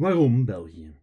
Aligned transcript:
Waarom 0.00 0.44
België? 0.44 0.94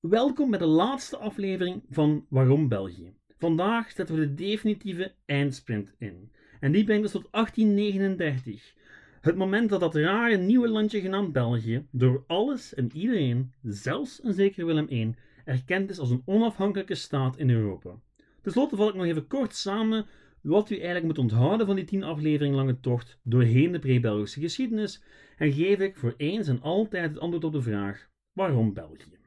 Welkom 0.00 0.50
bij 0.50 0.58
de 0.58 0.64
laatste 0.64 1.16
aflevering 1.16 1.82
van 1.88 2.26
Waarom 2.28 2.68
België. 2.68 3.14
Vandaag 3.38 3.90
zetten 3.90 4.14
we 4.14 4.20
de 4.20 4.34
definitieve 4.34 5.14
eindsprint 5.24 5.94
in. 5.98 6.32
En 6.60 6.72
die 6.72 6.84
brengt 6.84 7.02
ons 7.02 7.12
tot 7.12 7.32
1839. 7.32 8.74
Het 9.22 9.36
moment 9.36 9.68
dat 9.68 9.80
dat 9.80 9.94
rare 9.94 10.36
nieuwe 10.36 10.68
landje 10.68 11.00
genaamd 11.00 11.32
België 11.32 11.86
door 11.90 12.24
alles 12.26 12.74
en 12.74 12.90
iedereen, 12.94 13.52
zelfs 13.62 14.24
een 14.24 14.32
zeker 14.32 14.66
Willem 14.66 14.86
I, 14.90 15.14
erkend 15.44 15.90
is 15.90 15.98
als 15.98 16.10
een 16.10 16.22
onafhankelijke 16.24 16.94
staat 16.94 17.36
in 17.36 17.50
Europa. 17.50 18.00
Ten 18.40 18.52
slotte 18.52 18.76
val 18.76 18.88
ik 18.88 18.94
nog 18.94 19.04
even 19.04 19.26
kort 19.26 19.54
samen 19.54 20.06
wat 20.40 20.70
u 20.70 20.74
eigenlijk 20.74 21.04
moet 21.04 21.18
onthouden 21.18 21.66
van 21.66 21.76
die 21.76 21.84
10 21.84 22.02
aflevering 22.02 22.54
lange 22.54 22.80
tocht 22.80 23.18
doorheen 23.22 23.72
de 23.72 23.78
pre-Belgische 23.78 24.40
geschiedenis 24.40 25.02
en 25.36 25.52
geef 25.52 25.78
ik 25.78 25.96
voor 25.96 26.14
eens 26.16 26.48
en 26.48 26.60
altijd 26.60 27.10
het 27.10 27.18
antwoord 27.18 27.44
op 27.44 27.52
de 27.52 27.62
vraag: 27.62 28.08
waarom 28.32 28.72
België? 28.72 29.18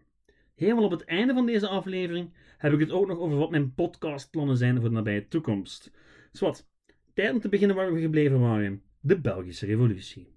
Helemaal 0.56 0.84
op 0.84 0.92
het 0.92 1.06
einde 1.06 1.34
van 1.34 1.46
deze 1.46 1.68
aflevering 1.68 2.34
heb 2.58 2.74
ik 2.74 2.80
het 2.80 2.92
ook 2.92 3.08
nog 3.08 3.18
over 3.18 3.38
wat 3.38 3.52
mijn 3.52 3.74
podcastplannen 3.74 4.58
zijn 4.58 4.80
voor 4.80 4.90
de 4.90 4.96
nabije 4.96 5.28
toekomst. 5.28 5.92
Dus 6.32 6.40
wat, 6.40 6.70
tijd 7.14 7.34
om 7.34 7.40
te 7.40 7.50
beginnen 7.50 7.76
waar 7.76 7.94
we 7.94 8.02
gebleven 8.02 8.40
waren: 8.40 8.82
de 9.06 9.20
Belgische 9.20 9.66
Revolutie. 9.66 10.28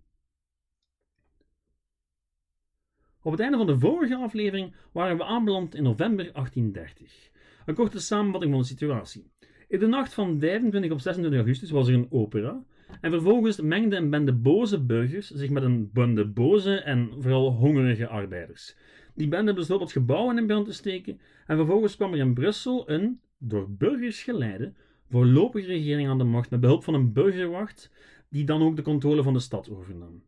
Op 3.22 3.32
het 3.32 3.40
einde 3.40 3.56
van 3.56 3.66
de 3.66 3.78
vorige 3.78 4.16
aflevering 4.16 4.74
waren 4.92 5.16
we 5.16 5.24
aanbeland 5.24 5.74
in 5.74 5.82
november 5.82 6.32
1830. 6.32 7.30
Een 7.66 7.74
korte 7.74 8.00
samenvatting 8.00 8.52
van 8.52 8.60
de 8.60 8.66
situatie. 8.66 9.30
In 9.68 9.78
de 9.78 9.86
nacht 9.86 10.14
van 10.14 10.38
25 10.38 10.90
op 10.90 11.00
26 11.00 11.38
augustus 11.38 11.70
was 11.70 11.88
er 11.88 11.94
een 11.94 12.10
opera. 12.10 12.64
En 13.00 13.10
vervolgens 13.10 13.60
mengde 13.60 13.96
een 13.96 14.10
bende 14.10 14.32
boze 14.32 14.80
burgers 14.80 15.30
zich 15.30 15.50
met 15.50 15.62
een 15.62 15.90
bende 15.92 16.26
boze 16.26 16.76
en 16.76 17.10
vooral 17.18 17.52
hongerige 17.52 18.08
arbeiders. 18.08 18.76
Die 19.14 19.28
bende 19.28 19.54
besloot 19.54 19.80
het 19.80 19.92
gebouw 19.92 20.36
in 20.36 20.46
brand 20.46 20.66
te 20.66 20.72
steken 20.72 21.20
en 21.46 21.56
vervolgens 21.56 21.96
kwam 21.96 22.12
er 22.12 22.18
in 22.18 22.34
Brussel 22.34 22.90
een, 22.90 23.20
door 23.38 23.70
burgers 23.70 24.22
geleide, 24.22 24.72
voorlopige 25.10 25.66
regering 25.66 26.08
aan 26.08 26.18
de 26.18 26.24
macht 26.24 26.50
met 26.50 26.60
behulp 26.60 26.84
van 26.84 26.94
een 26.94 27.12
burgerwacht 27.12 27.90
die 28.28 28.44
dan 28.44 28.62
ook 28.62 28.76
de 28.76 28.82
controle 28.82 29.22
van 29.22 29.32
de 29.32 29.38
stad 29.38 29.70
overnam. 29.70 30.22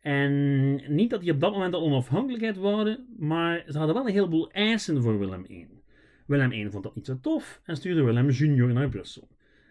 En 0.00 0.94
niet 0.94 1.10
dat 1.10 1.20
die 1.20 1.32
op 1.32 1.40
dat 1.40 1.52
moment 1.52 1.74
al 1.74 1.82
onafhankelijkheid 1.82 2.56
waren, 2.56 3.06
maar 3.18 3.64
ze 3.66 3.78
hadden 3.78 3.94
wel 3.94 4.06
een 4.06 4.12
heleboel 4.12 4.50
eisen 4.50 5.02
voor 5.02 5.18
Willem 5.18 5.44
I. 5.48 5.68
Willem 6.26 6.52
I 6.52 6.70
vond 6.70 6.82
dat 6.82 6.94
niet 6.94 7.06
zo 7.06 7.18
tof 7.20 7.60
en 7.64 7.76
stuurde 7.76 8.02
Willem 8.02 8.30
junior 8.30 8.72
naar 8.72 8.88
Brussel. 8.88 9.28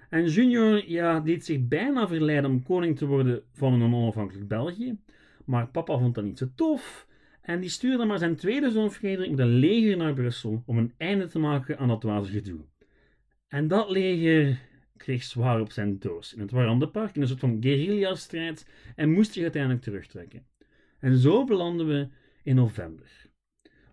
En 0.10 0.28
junior 0.28 0.90
ja, 0.90 1.20
deed 1.20 1.46
zich 1.46 1.68
bijna 1.68 2.08
verleiden 2.08 2.52
om 2.52 2.64
koning 2.64 2.98
te 2.98 3.06
worden 3.06 3.44
van 3.52 3.74
een 3.74 3.94
onafhankelijk 3.94 4.48
België, 4.48 4.98
maar 5.46 5.68
papa 5.68 5.98
vond 5.98 6.16
dat 6.16 6.24
niet 6.24 6.38
zo 6.38 6.48
tof 6.56 7.08
en 7.42 7.60
die 7.60 7.70
stuurde 7.70 8.06
maar 8.06 8.18
zijn 8.18 8.36
tweede 8.36 8.72
zoon 8.72 8.92
Frederik 8.92 9.30
met 9.30 9.40
een 9.40 9.56
leger 9.56 9.98
naar 9.98 10.14
Brussel 10.14 10.64
om 10.66 10.78
een 10.78 10.94
einde 10.98 11.28
te 11.28 11.40
maken 11.40 11.78
aan 11.78 11.88
dat 11.88 12.02
dwaze 12.02 12.32
gedoe. 12.32 12.60
En 13.48 13.68
dat 13.68 13.90
leger 13.90 14.60
kreeg 15.02 15.24
zwaar 15.24 15.60
op 15.60 15.72
zijn 15.72 16.00
doos 16.00 16.34
in 16.34 16.40
het 16.40 16.52
Warandenpark 16.52 17.16
in 17.16 17.22
een 17.22 17.28
soort 17.28 17.40
van 17.40 17.58
guerrilla-strijd 17.60 18.68
en 18.96 19.12
moest 19.12 19.34
zich 19.34 19.44
uiteindelijk 19.44 19.82
terugtrekken. 19.82 20.46
En 21.00 21.18
zo 21.18 21.46
belanden 21.46 21.88
we 21.88 22.08
in 22.44 22.56
november. 22.56 23.30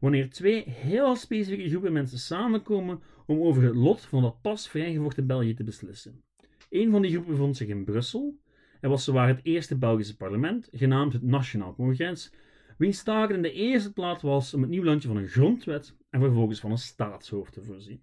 Wanneer 0.01 0.31
twee 0.31 0.65
heel 0.69 1.17
specifieke 1.17 1.69
groepen 1.69 1.93
mensen 1.93 2.19
samenkomen 2.19 3.03
om 3.27 3.41
over 3.41 3.63
het 3.63 3.75
lot 3.75 4.01
van 4.01 4.23
dat 4.23 4.41
pas 4.41 4.69
vrijgevochten 4.69 5.27
België 5.27 5.55
te 5.55 5.65
beslissen. 5.65 6.23
Een 6.71 6.91
van 6.91 7.03
die 7.03 7.11
groepen 7.11 7.33
bevond 7.33 7.57
zich 7.57 7.69
in 7.69 7.85
Brussel 7.85 8.39
en 8.81 8.91
was 8.91 9.05
zowaar 9.05 9.29
het 9.29 9.41
eerste 9.43 9.79
Belgische 9.79 10.17
parlement, 10.17 10.69
genaamd 10.73 11.13
het 11.13 11.23
Nationaal 11.23 11.75
Congres, 11.75 12.33
wiens 12.79 13.03
taak 13.03 13.31
in 13.31 13.43
de 13.43 13.53
eerste 13.53 13.93
plaats 13.93 14.23
was 14.23 14.55
om 14.55 14.61
het 14.61 14.71
nieuw 14.71 14.85
landje 14.85 15.09
van 15.09 15.17
een 15.17 15.29
grondwet 15.29 15.97
en 16.11 16.21
vervolgens 16.21 16.61
van 16.61 16.71
een 16.71 16.79
staatshoofd 16.79 17.53
te 17.53 17.63
voorzien. 17.63 18.01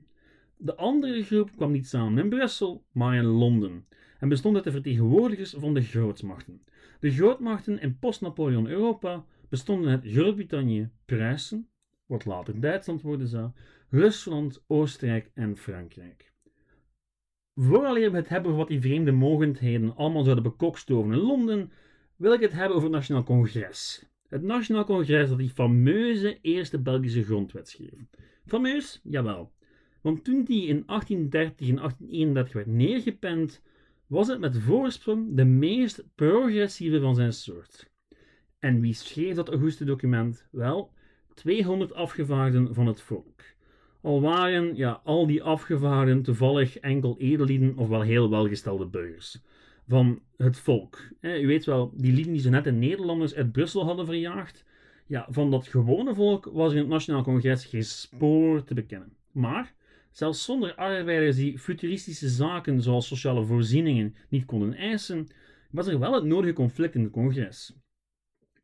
De 0.65 0.75
andere 0.75 1.23
groep 1.23 1.51
kwam 1.55 1.71
niet 1.71 1.87
samen 1.87 2.23
in 2.23 2.29
Brussel, 2.29 2.85
maar 2.91 3.15
in 3.15 3.25
Londen 3.25 3.87
en 4.19 4.29
bestond 4.29 4.55
uit 4.55 4.63
de 4.63 4.71
vertegenwoordigers 4.71 5.55
van 5.57 5.73
de 5.73 5.81
grootmachten. 5.81 6.63
De 6.99 7.11
grootmachten 7.11 7.79
in 7.79 7.99
post-Napoleon 7.99 8.67
Europa 8.67 9.25
bestonden 9.49 9.91
uit 9.91 10.05
Groot-Brittannië, 10.05 10.89
Pruisen, 11.05 11.69
wat 12.05 12.25
later 12.25 12.59
Duitsland 12.59 13.01
worden 13.01 13.27
zou, 13.27 13.49
Rusland, 13.89 14.63
Oostenrijk 14.67 15.31
en 15.33 15.57
Frankrijk. 15.57 16.33
Vooraleer 17.55 18.11
we 18.11 18.17
het 18.17 18.29
hebben 18.29 18.47
over 18.47 18.61
wat 18.61 18.69
die 18.69 18.81
vreemde 18.81 19.11
mogendheden 19.11 19.95
allemaal 19.95 20.23
zouden 20.23 20.43
bekokstoven 20.43 21.13
in 21.13 21.19
Londen, 21.19 21.71
wil 22.15 22.33
ik 22.33 22.41
het 22.41 22.51
hebben 22.51 22.75
over 22.75 22.87
het 22.87 22.97
Nationaal 22.97 23.23
Congres. 23.23 24.05
Het 24.27 24.41
Nationaal 24.41 24.85
Congres 24.85 25.29
dat 25.29 25.37
die 25.37 25.49
fameuze 25.49 26.39
eerste 26.41 26.79
Belgische 26.79 27.23
grondwet 27.23 27.69
schreef. 27.69 28.05
Fameus? 28.45 28.99
Jawel. 29.03 29.53
Want 30.05 30.23
toen 30.23 30.43
die 30.43 30.67
in 30.67 30.83
1830 30.85 31.69
en 31.69 31.75
1831 31.75 32.53
werd 32.53 32.67
neergepend, 32.67 33.61
was 34.07 34.27
het 34.27 34.39
met 34.39 34.57
voorsprong 34.57 35.35
de 35.35 35.45
meest 35.45 36.03
progressieve 36.16 36.99
van 36.99 37.16
zijn 37.16 37.33
soort. 37.33 37.91
En 38.59 38.79
wie 38.79 38.94
schreef 38.94 39.35
dat 39.35 39.49
auguste 39.49 39.85
document? 39.85 40.47
Wel, 40.51 40.91
200 41.33 41.94
afgevaardigden 41.94 42.73
van 42.73 42.88
het 42.88 43.01
volk. 43.01 43.41
Al 44.01 44.21
waren 44.21 44.75
ja, 44.75 45.01
al 45.03 45.27
die 45.27 45.44
afgevaardigden 45.44 46.23
toevallig 46.23 46.77
enkel 46.77 47.17
edellieden 47.19 47.77
of 47.77 47.88
wel 47.88 48.01
heel 48.01 48.29
welgestelde 48.29 48.85
burgers 48.85 49.41
van 49.88 50.21
het 50.38 50.57
volk. 50.57 50.99
u 51.21 51.47
weet 51.47 51.65
wel, 51.65 51.91
die 51.95 52.13
lieden 52.13 52.33
die 52.33 52.41
zo 52.41 52.49
net 52.49 52.63
de 52.63 52.71
Nederlanders 52.71 53.35
uit 53.35 53.51
Brussel 53.51 53.85
hadden 53.85 54.05
verjaagd. 54.05 54.65
Ja, 55.07 55.27
van 55.29 55.51
dat 55.51 55.67
gewone 55.67 56.13
volk 56.13 56.45
was 56.45 56.71
in 56.71 56.77
het 56.77 56.88
Nationaal 56.88 57.23
Congres 57.23 57.65
geen 57.65 57.83
spoor 57.83 58.63
te 58.63 58.73
bekennen. 58.73 59.13
Maar 59.31 59.75
zelfs 60.15 60.43
zonder 60.43 60.75
arbeiders 60.75 61.35
die 61.35 61.59
futuristische 61.59 62.29
zaken 62.29 62.81
zoals 62.81 63.07
sociale 63.07 63.45
voorzieningen 63.45 64.15
niet 64.29 64.45
konden 64.45 64.73
eisen, 64.73 65.27
was 65.71 65.87
er 65.87 65.99
wel 65.99 66.13
het 66.13 66.23
nodige 66.23 66.53
conflict 66.53 66.95
in 66.95 67.03
het 67.03 67.11
congres. 67.11 67.73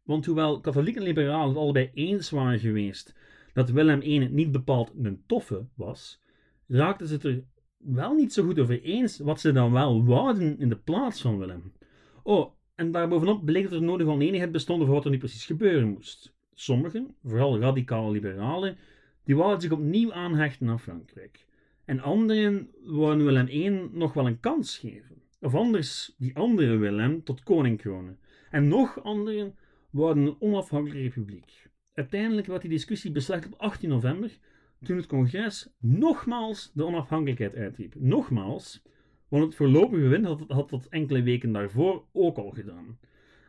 Want 0.04 0.26
hoewel 0.26 0.60
katholiek 0.60 0.96
en 0.96 1.04
liberaal 1.04 1.48
het 1.48 1.58
allebei 1.58 1.92
eens 1.94 2.30
waren 2.30 2.60
geweest 2.60 3.16
dat 3.54 3.70
Willem 3.70 4.02
I 4.02 4.18
niet 4.18 4.52
bepaald 4.52 4.92
een 5.02 5.24
toffe 5.26 5.68
was, 5.76 6.22
raakten 6.68 7.08
ze 7.08 7.14
het 7.14 7.24
er 7.24 7.44
wel 7.78 8.14
niet 8.14 8.34
zo 8.34 8.44
goed 8.44 8.60
over 8.60 8.82
eens 8.82 9.18
wat 9.18 9.40
ze 9.40 9.52
dan 9.52 9.72
wel 9.72 10.06
wouden 10.06 10.60
in 10.60 10.70
de 10.70 10.78
plaats 10.78 11.22
van 11.22 11.38
Willem. 11.38 11.74
Oh, 12.24 12.52
en 12.76 12.92
daarbovenop 12.92 13.46
bleek 13.46 13.64
dat 13.64 13.72
er 13.72 13.82
nodig 13.82 14.08
oneenigheid 14.08 14.52
bestond 14.52 14.82
over 14.82 14.94
wat 14.94 15.06
er 15.06 15.12
nu 15.12 15.18
precies 15.18 15.46
gebeuren 15.46 15.90
moest. 15.90 16.34
Sommigen, 16.54 17.16
vooral 17.24 17.60
radicale 17.60 18.12
liberalen, 18.12 18.78
die 19.24 19.36
wouden 19.36 19.62
zich 19.62 19.72
opnieuw 19.72 20.14
aanhechten 20.14 20.70
aan 20.70 20.80
Frankrijk. 20.80 21.46
En 21.86 22.00
anderen 22.00 22.70
wouden 22.84 23.26
Willem 23.26 23.48
I 23.48 23.70
nog 23.92 24.14
wel 24.14 24.28
een 24.28 24.40
kans 24.40 24.78
geven. 24.78 25.22
Of 25.40 25.56
anders 25.56 26.16
die 26.18 26.36
andere 26.36 26.78
Willem 26.78 27.24
tot 27.24 27.44
koning 27.44 27.78
kronen. 27.78 28.20
En 28.50 28.68
nog 28.68 29.04
anderen 29.04 29.56
wouden 29.90 30.26
een 30.26 30.36
onafhankelijke 30.40 31.04
republiek. 31.04 31.70
Uiteindelijk 31.94 32.48
werd 32.48 32.62
die 32.62 32.70
discussie 32.70 33.12
beslecht 33.12 33.46
op 33.46 33.54
18 33.58 33.90
november 33.90 34.38
toen 34.84 34.98
het 34.98 35.06
congres 35.06 35.70
nogmaals 35.80 36.72
de 36.74 36.86
onafhankelijkheid 36.86 37.56
uitriep. 37.56 37.96
Nogmaals, 37.98 38.82
want 39.28 39.44
het 39.44 39.56
voorlopige 39.56 40.08
wind 40.08 40.26
had, 40.26 40.44
had 40.48 40.70
dat 40.70 40.86
enkele 40.86 41.24
weken 41.24 41.52
daarvoor 41.52 42.06
ook 42.12 42.38
al 42.38 42.50
gedaan. 42.50 43.00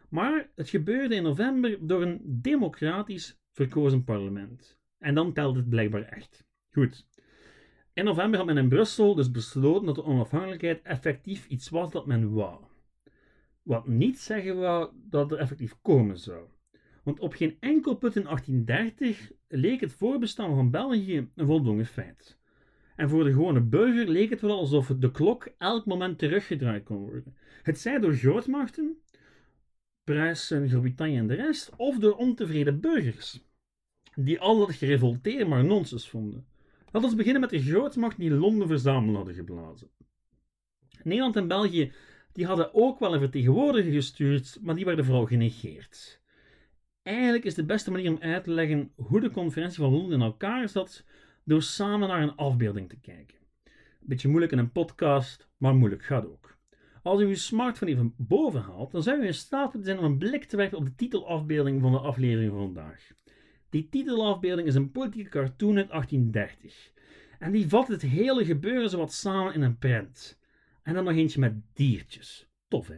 Maar 0.08 0.50
het 0.54 0.68
gebeurde 0.68 1.14
in 1.14 1.22
november 1.22 1.86
door 1.86 2.02
een 2.02 2.20
democratisch 2.24 3.40
verkozen 3.50 4.04
parlement. 4.04 4.80
En 5.02 5.14
dan 5.14 5.32
telt 5.32 5.56
het 5.56 5.68
blijkbaar 5.68 6.02
echt. 6.02 6.44
Goed. 6.70 7.06
In 7.92 8.04
november 8.04 8.38
had 8.38 8.46
men 8.46 8.58
in 8.58 8.68
Brussel 8.68 9.14
dus 9.14 9.30
besloten 9.30 9.86
dat 9.86 9.94
de 9.94 10.04
onafhankelijkheid 10.04 10.82
effectief 10.82 11.46
iets 11.46 11.68
was 11.68 11.90
dat 11.90 12.06
men 12.06 12.32
wou. 12.32 12.60
Wat 13.62 13.86
niet 13.86 14.18
zeggen 14.18 14.58
wou 14.58 14.90
dat 14.94 15.32
er 15.32 15.38
effectief 15.38 15.74
komen 15.82 16.18
zou. 16.18 16.46
Want 17.02 17.20
op 17.20 17.34
geen 17.34 17.56
enkel 17.60 17.94
punt 17.94 18.16
in 18.16 18.24
1830 18.24 19.32
leek 19.48 19.80
het 19.80 19.92
voorbestaan 19.92 20.54
van 20.54 20.70
België 20.70 21.30
een 21.34 21.46
voldongen 21.46 21.86
feit. 21.86 22.38
En 22.96 23.08
voor 23.08 23.24
de 23.24 23.32
gewone 23.32 23.60
burger 23.60 24.08
leek 24.08 24.30
het 24.30 24.40
wel 24.40 24.58
alsof 24.58 24.86
de 24.86 25.10
klok 25.10 25.48
elk 25.58 25.86
moment 25.86 26.18
teruggedraaid 26.18 26.84
kon 26.84 26.96
worden. 26.96 27.36
Het 27.62 27.78
zij 27.78 27.98
door 27.98 28.14
grootmachten, 28.14 28.98
Pruisen, 30.04 30.68
Groot-Brittannië 30.68 31.16
en 31.16 31.26
de 31.26 31.34
rest, 31.34 31.70
of 31.76 31.98
door 31.98 32.16
ontevreden 32.16 32.80
burgers, 32.80 33.44
die 34.14 34.40
al 34.40 34.58
dat 34.58 34.74
gerevolteerd 34.74 35.48
maar 35.48 35.64
nonsens 35.64 36.08
vonden. 36.08 36.46
Laten 36.90 37.10
we 37.10 37.16
beginnen 37.16 37.40
met 37.40 37.50
de 37.50 37.62
grootmacht 37.62 38.18
die 38.18 38.30
Londen 38.30 38.68
verzamelen 38.68 39.16
hadden 39.16 39.34
geblazen. 39.34 39.90
Nederland 41.02 41.36
en 41.36 41.48
België 41.48 41.92
die 42.32 42.46
hadden 42.46 42.74
ook 42.74 42.98
wel 42.98 43.14
een 43.14 43.20
vertegenwoordiger 43.20 43.92
gestuurd, 43.92 44.58
maar 44.62 44.74
die 44.74 44.84
werden 44.84 45.04
vooral 45.04 45.26
genegeerd. 45.26 46.20
eigenlijk 47.02 47.44
is 47.44 47.54
de 47.54 47.64
beste 47.64 47.90
manier 47.90 48.10
om 48.10 48.18
uit 48.20 48.44
te 48.44 48.50
leggen 48.50 48.92
hoe 48.94 49.20
de 49.20 49.30
conferentie 49.30 49.78
van 49.78 49.92
Londen 49.92 50.18
in 50.18 50.24
elkaar 50.24 50.68
zat, 50.68 51.04
door 51.44 51.62
samen 51.62 52.08
naar 52.08 52.22
een 52.22 52.36
afbeelding 52.36 52.88
te 52.88 53.00
kijken. 53.00 53.38
Beetje 54.00 54.28
moeilijk 54.28 54.52
in 54.52 54.58
een 54.58 54.72
podcast, 54.72 55.48
maar 55.56 55.74
moeilijk 55.74 56.04
gaat 56.04 56.26
ook. 56.26 56.56
Als 57.02 57.20
u 57.20 57.24
uw 57.24 57.34
smartphone 57.34 57.90
even 57.90 58.14
boven 58.16 58.60
haalt, 58.60 58.90
dan 58.90 59.02
zou 59.02 59.20
u 59.20 59.26
in 59.26 59.34
staat 59.34 59.64
moeten 59.74 59.84
zijn 59.84 59.98
om 59.98 60.04
een 60.04 60.18
blik 60.18 60.44
te 60.44 60.56
werpen 60.56 60.78
op 60.78 60.84
de 60.84 60.94
titelafbeelding 60.94 61.80
van 61.80 61.92
de 61.92 61.98
aflevering 61.98 62.50
van 62.50 62.60
vandaag. 62.60 63.12
Die 63.72 63.88
titelafbeelding 63.88 64.68
is 64.68 64.74
een 64.74 64.90
politieke 64.90 65.30
cartoon 65.30 65.76
uit 65.76 65.88
1830. 65.88 66.92
En 67.38 67.52
die 67.52 67.68
vat 67.68 67.88
het 67.88 68.02
hele 68.02 68.44
gebeuren 68.44 68.90
zowat 68.90 69.12
samen 69.12 69.54
in 69.54 69.62
een 69.62 69.78
prent. 69.78 70.38
En 70.82 70.94
dan 70.94 71.04
nog 71.04 71.14
eentje 71.14 71.40
met 71.40 71.54
diertjes. 71.72 72.48
Tof, 72.68 72.88
hè? 72.88 72.96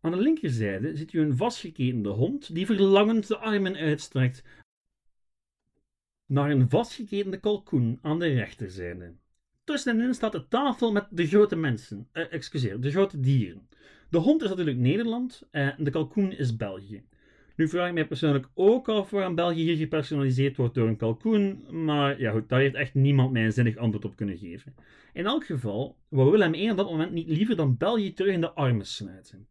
Aan 0.00 0.10
de 0.10 0.16
linkerzijde 0.16 0.96
ziet 0.96 1.12
u 1.12 1.20
een 1.20 1.36
vastgeketende 1.36 2.08
hond 2.08 2.54
die 2.54 2.66
verlangend 2.66 3.26
de 3.26 3.36
armen 3.36 3.76
uitstrekt 3.76 4.42
naar 6.26 6.50
een 6.50 6.68
vastgeketende 6.68 7.40
kalkoen 7.40 7.98
aan 8.02 8.18
de 8.18 8.26
rechterzijde. 8.26 9.14
Tussenin 9.64 10.14
staat 10.14 10.32
de 10.32 10.48
tafel 10.48 10.92
met 10.92 11.06
de 11.10 11.26
grote 11.26 11.56
mensen, 11.56 12.08
eh, 12.12 12.32
excuseer, 12.32 12.80
de 12.80 12.90
grote 12.90 13.20
dieren. 13.20 13.68
De 14.10 14.18
hond 14.18 14.42
is 14.42 14.48
natuurlijk 14.48 14.78
Nederland 14.78 15.42
en 15.50 15.74
de 15.78 15.90
kalkoen 15.90 16.32
is 16.32 16.56
België. 16.56 17.04
Nu 17.60 17.68
vraag 17.68 17.88
ik 17.88 17.94
mij 17.94 18.06
persoonlijk 18.06 18.48
ook 18.54 18.88
af 18.88 19.10
waarom 19.10 19.34
België 19.34 19.62
hier 19.62 19.76
gepersonaliseerd 19.76 20.56
wordt 20.56 20.74
door 20.74 20.88
een 20.88 20.96
kalkoen, 20.96 21.66
maar 21.84 22.20
ja 22.20 22.30
goed, 22.30 22.48
daar 22.48 22.60
heeft 22.60 22.74
echt 22.74 22.94
niemand 22.94 23.32
mij 23.32 23.44
een 23.44 23.52
zinnig 23.52 23.76
antwoord 23.76 24.04
op 24.04 24.16
kunnen 24.16 24.38
geven. 24.38 24.74
In 25.12 25.26
elk 25.26 25.44
geval 25.44 25.96
wou 26.08 26.30
Willem 26.30 26.54
I 26.54 26.70
op 26.70 26.76
dat 26.76 26.90
moment 26.90 27.12
niet 27.12 27.28
liever 27.28 27.56
dan 27.56 27.76
België 27.76 28.12
terug 28.12 28.32
in 28.32 28.40
de 28.40 28.50
armen 28.50 28.86
sluiten. 28.86 29.48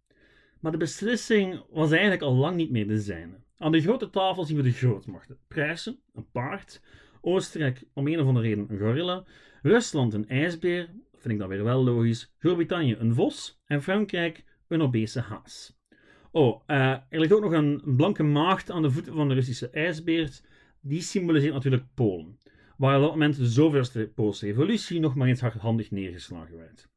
Maar 0.59 0.71
de 0.71 0.77
beslissing 0.77 1.63
was 1.69 1.91
eigenlijk 1.91 2.21
al 2.21 2.35
lang 2.35 2.55
niet 2.55 2.71
meer 2.71 2.87
de 2.87 2.99
zijne. 2.99 3.39
Aan 3.57 3.71
de 3.71 3.81
grote 3.81 4.09
tafel 4.09 4.43
zien 4.43 4.57
we 4.57 4.63
de 4.63 4.71
grootmachten. 4.71 5.37
Pruisen, 5.47 5.99
een 6.13 6.29
paard. 6.31 6.81
Oostenrijk, 7.21 7.83
om 7.93 8.07
een 8.07 8.19
of 8.19 8.27
andere 8.27 8.47
reden, 8.47 8.65
een 8.69 8.79
gorilla. 8.79 9.23
Rusland, 9.61 10.13
een 10.13 10.29
ijsbeer. 10.29 10.89
Vind 11.11 11.33
ik 11.33 11.39
dan 11.39 11.49
weer 11.49 11.63
wel 11.63 11.83
logisch. 11.83 12.33
Groot-Brittannië, 12.39 12.95
een 12.99 13.13
vos. 13.13 13.61
En 13.65 13.83
Frankrijk, 13.83 14.43
een 14.67 14.81
obese 14.81 15.19
haas. 15.19 15.78
Oh, 16.31 16.61
uh, 16.67 16.91
er 17.09 17.19
ligt 17.19 17.33
ook 17.33 17.41
nog 17.41 17.51
een 17.51 17.81
blanke 17.85 18.23
maagd 18.23 18.71
aan 18.71 18.81
de 18.81 18.91
voeten 18.91 19.13
van 19.13 19.27
de 19.27 19.33
Russische 19.33 19.69
ijsbeer. 19.69 20.39
Die 20.81 21.01
symboliseert 21.01 21.53
natuurlijk 21.53 21.83
Polen. 21.93 22.37
Waar 22.77 22.95
op 22.95 23.01
dat 23.01 23.11
moment 23.11 23.35
de 23.35 23.45
zoveelste 23.45 24.11
Poolse 24.15 24.45
revolutie 24.45 24.99
nog 24.99 25.15
maar 25.15 25.27
eens 25.27 25.41
hardhandig 25.41 25.91
neergeslagen 25.91 26.57
werd. 26.57 26.89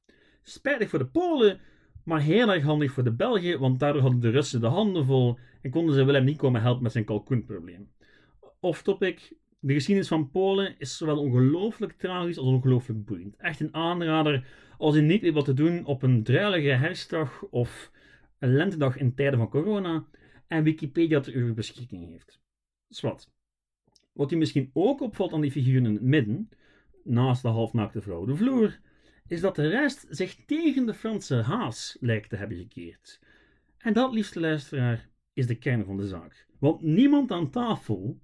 Spijtig 0.43 0.88
voor 0.88 0.99
de 0.99 1.06
Polen, 1.06 1.61
maar 2.05 2.20
heel 2.20 2.52
erg 2.52 2.62
handig 2.62 2.93
voor 2.93 3.05
de 3.05 3.12
Belgen, 3.12 3.61
want 3.61 3.79
daardoor 3.81 4.02
hadden 4.02 4.20
de 4.20 4.31
Russen 4.31 4.61
de 4.61 4.67
handen 4.67 5.05
vol 5.05 5.38
en 5.62 5.70
konden 5.70 5.94
ze 5.94 6.05
Willem 6.05 6.25
niet 6.25 6.37
komen 6.37 6.62
helpen 6.62 6.82
met 6.82 6.93
zijn 6.93 7.05
kalkoenprobleem. 7.05 7.88
Off 8.61 8.82
topic, 8.82 9.32
de 9.61 9.73
geschiedenis 9.73 10.08
van 10.08 10.31
Polen 10.31 10.75
is 10.78 10.96
zowel 10.96 11.19
ongelooflijk 11.19 11.93
tragisch 11.93 12.38
als 12.38 12.46
ongelooflijk 12.46 13.05
boeiend. 13.05 13.37
Echt 13.37 13.61
een 13.61 13.75
aanrader 13.75 14.46
als 14.78 14.96
u 14.96 15.00
niet 15.00 15.20
weet 15.20 15.35
wat 15.35 15.44
te 15.44 15.55
doen 15.55 15.85
op 15.85 16.02
een 16.02 16.23
druilige 16.23 16.69
herfstdag 16.69 17.43
of 17.50 17.90
een 18.43 18.55
lentedag 18.55 18.97
in 18.97 19.15
tijden 19.15 19.39
van 19.39 19.49
corona 19.49 20.06
en 20.47 20.62
Wikipedia 20.62 21.21
ter 21.21 21.35
uw 21.35 21.55
beschikking 21.55 22.09
heeft. 22.09 22.41
Zwat. 22.89 23.31
Wat 24.12 24.33
u 24.33 24.37
misschien 24.37 24.71
ook 24.73 25.00
opvalt 25.00 25.33
aan 25.33 25.41
die 25.41 25.50
figuren 25.50 25.87
in 25.87 25.93
het 25.93 26.03
midden, 26.03 26.49
naast 27.05 27.43
de 27.43 27.49
halfnaakte 27.49 28.03
vrouw 28.03 28.25
de 28.25 28.37
vloer, 28.37 28.81
is 29.27 29.41
dat 29.41 29.56
de 29.56 29.69
rest 29.69 30.06
zich 30.11 30.44
tegen 30.44 30.87
de 30.87 30.94
Franse 30.94 31.35
haas 31.35 31.97
lijkt 32.00 32.29
te 32.29 32.37
hebben 32.37 32.56
gekeerd. 32.56 33.21
En 33.79 33.93
dat, 33.93 34.12
liefste 34.12 34.41
luisteraar, 34.41 35.09
is 35.33 35.47
de 35.47 35.59
kern 35.59 35.85
van 35.85 35.97
de 35.97 36.06
zaak. 36.06 36.47
Want 36.59 36.83
niemand 36.83 37.31
aan 37.31 37.50
tafel, 37.50 38.21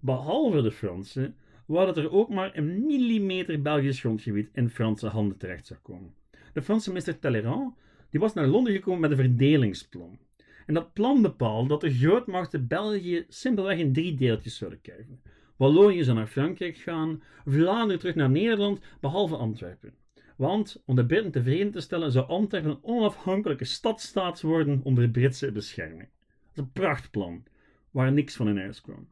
behalve 0.00 0.62
de 0.62 0.72
Fransen, 0.72 1.36
wou 1.66 1.86
dat 1.86 1.96
er 1.96 2.10
ook 2.10 2.28
maar 2.28 2.56
een 2.56 2.86
millimeter 2.86 3.62
Belgisch 3.62 4.00
grondgebied 4.00 4.50
in 4.52 4.70
Franse 4.70 5.06
handen 5.06 5.38
terecht 5.38 5.66
zou 5.66 5.80
komen. 5.80 6.14
De 6.52 6.62
Franse 6.62 6.88
minister 6.88 7.18
Talleyrand 7.18 7.74
die 8.12 8.20
was 8.20 8.34
naar 8.34 8.46
Londen 8.46 8.72
gekomen 8.72 9.00
met 9.00 9.10
een 9.10 9.16
verdelingsplan. 9.16 10.18
En 10.66 10.74
dat 10.74 10.92
plan 10.92 11.22
bepaalde 11.22 11.68
dat 11.68 11.80
de 11.80 11.94
grootmachten 11.94 12.66
België 12.66 13.24
simpelweg 13.28 13.78
in 13.78 13.92
drie 13.92 14.14
deeltjes 14.14 14.56
zouden 14.56 14.80
krijgen. 14.80 15.20
Wallonië 15.56 16.04
zou 16.04 16.16
naar 16.16 16.26
Frankrijk 16.26 16.76
gaan, 16.76 17.22
Vlaanderen 17.44 17.98
terug 17.98 18.14
naar 18.14 18.30
Nederland, 18.30 18.80
behalve 19.00 19.36
Antwerpen. 19.36 19.94
Want 20.36 20.82
om 20.86 20.96
de 20.96 21.06
Britten 21.06 21.32
tevreden 21.32 21.70
te 21.70 21.80
stellen, 21.80 22.12
zou 22.12 22.26
Antwerpen 22.26 22.70
een 22.70 22.82
onafhankelijke 22.82 23.64
stadstaat 23.64 24.40
worden 24.40 24.80
onder 24.82 25.08
Britse 25.08 25.52
bescherming. 25.52 26.08
Dat 26.08 26.52
is 26.52 26.56
een 26.56 26.72
prachtplan, 26.72 27.44
waar 27.90 28.12
niks 28.12 28.36
van 28.36 28.48
in 28.48 28.58
huis 28.58 28.80
kwam. 28.80 29.08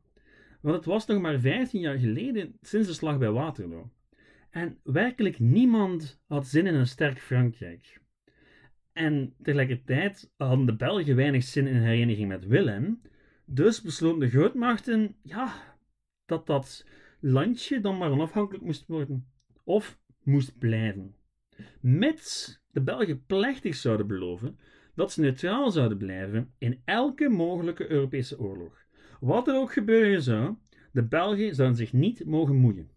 Want 0.61 0.77
het 0.77 0.85
was 0.85 1.07
nog 1.07 1.21
maar 1.21 1.41
15 1.41 1.81
jaar 1.81 1.99
geleden 1.99 2.59
sinds 2.63 2.89
de 2.89 2.95
slag 2.95 3.19
bij 3.19 3.31
Waterloo. 3.31 3.91
En 4.51 4.79
werkelijk 4.83 5.39
niemand 5.39 6.21
had 6.27 6.47
zin 6.47 6.67
in 6.67 6.75
een 6.75 6.87
sterk 6.87 7.19
Frankrijk. 7.19 8.01
En 8.93 9.35
tegelijkertijd 9.43 10.33
hadden 10.37 10.67
de 10.67 10.77
Belgen 10.77 11.17
weinig 11.17 11.43
zin 11.43 11.67
in 11.67 11.77
hereniging 11.77 12.29
met 12.29 12.47
Willem. 12.47 13.01
Dus 13.45 13.83
besloten 13.83 14.21
de 14.21 14.31
grootmachten 14.31 15.17
ja, 15.23 15.77
dat 16.27 16.47
dat 16.47 16.87
landje 17.21 17.81
dan 17.81 17.99
maar 17.99 18.11
onafhankelijk 18.11 18.65
moest 18.65 18.87
worden. 18.87 19.27
Of 19.65 19.99
moest 20.23 20.59
blijven. 20.59 21.15
Mits 21.81 22.61
de 22.71 22.81
Belgen 22.81 23.25
plechtig 23.27 23.75
zouden 23.75 24.07
beloven 24.07 24.59
dat 24.95 25.13
ze 25.13 25.21
neutraal 25.21 25.71
zouden 25.71 25.99
blijven 25.99 26.55
in 26.59 26.81
elke 26.85 27.29
mogelijke 27.29 27.91
Europese 27.91 28.39
oorlog. 28.39 28.85
Wat 29.21 29.49
er 29.49 29.55
ook 29.55 29.73
gebeuren 29.73 30.23
zou, 30.23 30.55
de 30.93 31.03
Belgen 31.03 31.55
zouden 31.55 31.77
zich 31.77 31.93
niet 31.93 32.25
mogen 32.25 32.57
moeien. 32.57 32.91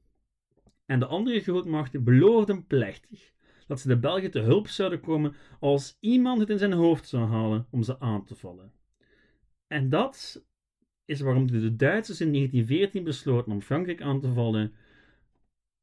En 0.86 1.00
de 1.00 1.06
andere 1.06 1.40
grootmachten 1.40 2.04
beloofden 2.04 2.68
plechtig 2.68 3.32
dat 3.74 3.82
ze 3.82 3.88
de 3.88 4.00
Belgen 4.00 4.32
te 4.32 4.40
hulp 4.40 4.68
zouden 4.68 5.00
komen 5.00 5.36
als 5.60 5.98
iemand 6.00 6.40
het 6.40 6.50
in 6.50 6.58
zijn 6.58 6.74
hoofd 6.74 7.08
zou 7.08 7.28
halen 7.28 7.68
om 7.70 7.84
ze 7.84 8.00
aan 8.00 8.26
te 8.26 8.36
vallen. 8.36 8.72
En 9.68 9.90
dat 9.90 10.44
is 11.06 11.22
waarom 11.22 11.48
de 11.48 11.76
Duitsers 11.76 12.22
in 12.22 12.32
1914 12.32 13.04
besloten 13.04 13.52
om 13.52 13.62
Frankrijk 13.62 14.02
aan 14.02 14.20
te 14.20 14.32
vallen, 14.32 14.74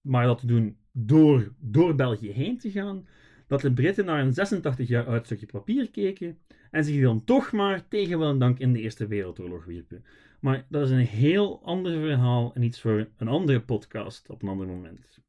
maar 0.00 0.24
dat 0.24 0.38
te 0.38 0.46
doen 0.46 0.76
door, 0.92 1.54
door 1.58 1.94
België 1.94 2.30
heen 2.30 2.58
te 2.58 2.70
gaan, 2.70 3.06
dat 3.46 3.60
de 3.60 3.72
Britten 3.72 4.04
naar 4.04 4.20
een 4.20 4.34
86 4.34 4.88
jaar 4.88 5.06
oud 5.06 5.46
papier 5.46 5.90
keken 5.90 6.38
en 6.70 6.84
zich 6.84 7.02
dan 7.02 7.24
toch 7.24 7.52
maar 7.52 7.88
tegen 7.88 8.18
wel 8.18 8.30
en 8.30 8.38
dank 8.38 8.58
in 8.58 8.72
de 8.72 8.80
Eerste 8.80 9.06
Wereldoorlog 9.06 9.64
wierpen. 9.64 10.04
Maar 10.40 10.66
dat 10.68 10.84
is 10.84 10.90
een 10.90 10.98
heel 10.98 11.62
ander 11.64 12.00
verhaal 12.00 12.54
en 12.54 12.62
iets 12.62 12.80
voor 12.80 13.08
een 13.16 13.28
andere 13.28 13.60
podcast 13.60 14.30
op 14.30 14.42
een 14.42 14.48
ander 14.48 14.66
moment. 14.66 15.20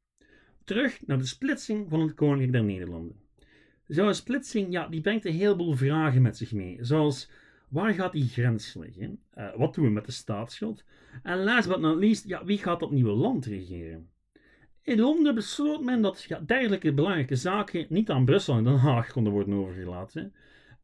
Terug 0.64 1.06
naar 1.06 1.18
de 1.18 1.26
splitsing 1.26 1.88
van 1.88 2.00
het 2.00 2.14
Koninkrijk 2.14 2.52
der 2.52 2.64
Nederlanden. 2.64 3.16
Zo'n 3.86 4.14
splitsing, 4.14 4.72
ja, 4.72 4.88
die 4.88 5.00
brengt 5.00 5.24
een 5.24 5.32
heleboel 5.32 5.74
vragen 5.74 6.22
met 6.22 6.36
zich 6.36 6.52
mee. 6.52 6.78
Zoals, 6.80 7.30
waar 7.68 7.94
gaat 7.94 8.12
die 8.12 8.28
grens 8.28 8.74
liggen? 8.74 9.20
Uh, 9.38 9.54
wat 9.56 9.74
doen 9.74 9.84
we 9.84 9.90
met 9.90 10.06
de 10.06 10.12
staatsschuld? 10.12 10.84
En 11.22 11.44
last 11.44 11.68
but 11.68 11.80
not 11.80 11.98
least, 11.98 12.28
ja, 12.28 12.44
wie 12.44 12.58
gaat 12.58 12.80
dat 12.80 12.90
nieuwe 12.90 13.12
land 13.12 13.44
regeren? 13.44 14.10
In 14.82 14.98
Londen 14.98 15.34
besloot 15.34 15.82
men 15.82 16.02
dat 16.02 16.22
ja, 16.22 16.40
dergelijke 16.46 16.92
belangrijke 16.92 17.36
zaken 17.36 17.86
niet 17.88 18.10
aan 18.10 18.24
Brussel 18.24 18.56
en 18.56 18.64
Den 18.64 18.76
Haag 18.76 19.12
konden 19.12 19.32
worden 19.32 19.54
overgelaten. 19.54 20.34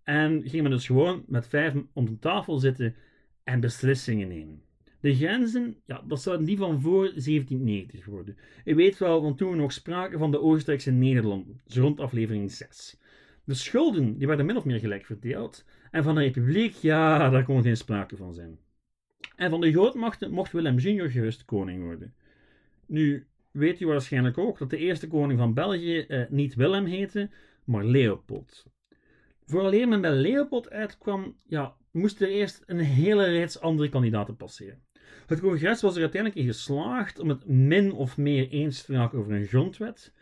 En 0.03 0.43
ging 0.49 0.63
men 0.63 0.71
dus 0.71 0.87
gewoon 0.87 1.25
met 1.27 1.49
vijf 1.49 1.75
om 1.93 2.07
de 2.07 2.19
tafel 2.19 2.59
zitten 2.59 2.95
en 3.45 3.61
beslissingen 3.61 4.29
nemen. 4.29 4.63
De 5.01 5.15
grenzen, 5.15 5.77
ja, 5.87 6.03
dat 6.07 6.23
zouden 6.23 6.47
die 6.47 6.57
van 6.57 6.81
voor 6.81 7.03
1790 7.03 8.05
worden. 8.05 8.37
Je 8.65 8.75
weet 8.75 8.99
wel, 8.99 9.23
want 9.23 9.39
toen 9.39 9.51
we 9.51 9.57
nog 9.57 9.73
spraken 9.73 10.19
van 10.19 10.31
de 10.31 10.41
Oostenrijkse 10.41 10.91
Nederlanden, 10.91 11.61
dus 11.65 11.77
rond 11.77 12.01
aflevering 12.01 12.53
6. 12.53 12.99
De 13.45 13.55
schulden 13.55 14.19
die 14.19 14.27
werden 14.27 14.47
min 14.47 14.57
of 14.57 14.65
meer 14.65 14.79
gelijk 14.79 15.05
verdeeld. 15.05 15.65
En 15.91 16.03
van 16.03 16.15
de 16.15 16.21
republiek, 16.21 16.75
ja, 16.75 17.31
daar 17.31 17.45
kon 17.45 17.63
geen 17.63 17.77
sprake 17.77 18.17
van 18.17 18.35
zijn. 18.35 18.59
En 19.37 19.51
van 19.51 19.61
de 19.61 19.73
grootmachten 19.73 20.31
mocht 20.31 20.53
Willem 20.53 20.79
junior 20.79 21.11
gerust 21.11 21.45
koning 21.45 21.83
worden. 21.83 22.15
Nu, 22.87 23.27
weet 23.51 23.81
u 23.81 23.87
waarschijnlijk 23.87 24.39
ook 24.39 24.59
dat 24.59 24.71
de 24.71 24.77
eerste 24.77 25.09
koning 25.09 25.39
van 25.39 25.55
België 25.55 25.99
eh, 25.99 26.29
niet 26.29 26.55
Willem 26.55 26.85
heette, 26.85 27.31
maar 27.65 27.85
Leopold. 27.85 28.67
Vooraleer 29.45 29.89
men 29.89 30.01
bij 30.01 30.13
Leopold 30.13 30.71
uitkwam, 30.71 31.37
ja, 31.47 31.77
moest 31.91 32.21
er 32.21 32.29
eerst 32.29 32.63
een 32.67 32.79
hele 32.79 33.25
reeks 33.25 33.61
andere 33.61 33.89
kandidaten 33.89 34.37
passeren. 34.37 34.83
Het 35.27 35.41
congres 35.41 35.81
was 35.81 35.95
er 35.95 36.01
uiteindelijk 36.01 36.41
in 36.41 36.53
geslaagd 36.53 37.19
om 37.19 37.29
het 37.29 37.47
min 37.47 37.93
of 37.93 38.17
meer 38.17 38.49
eens 38.49 38.83
te 38.83 38.93
raken 38.93 39.19
over 39.19 39.33
een 39.33 39.47
grondwet 39.47 40.13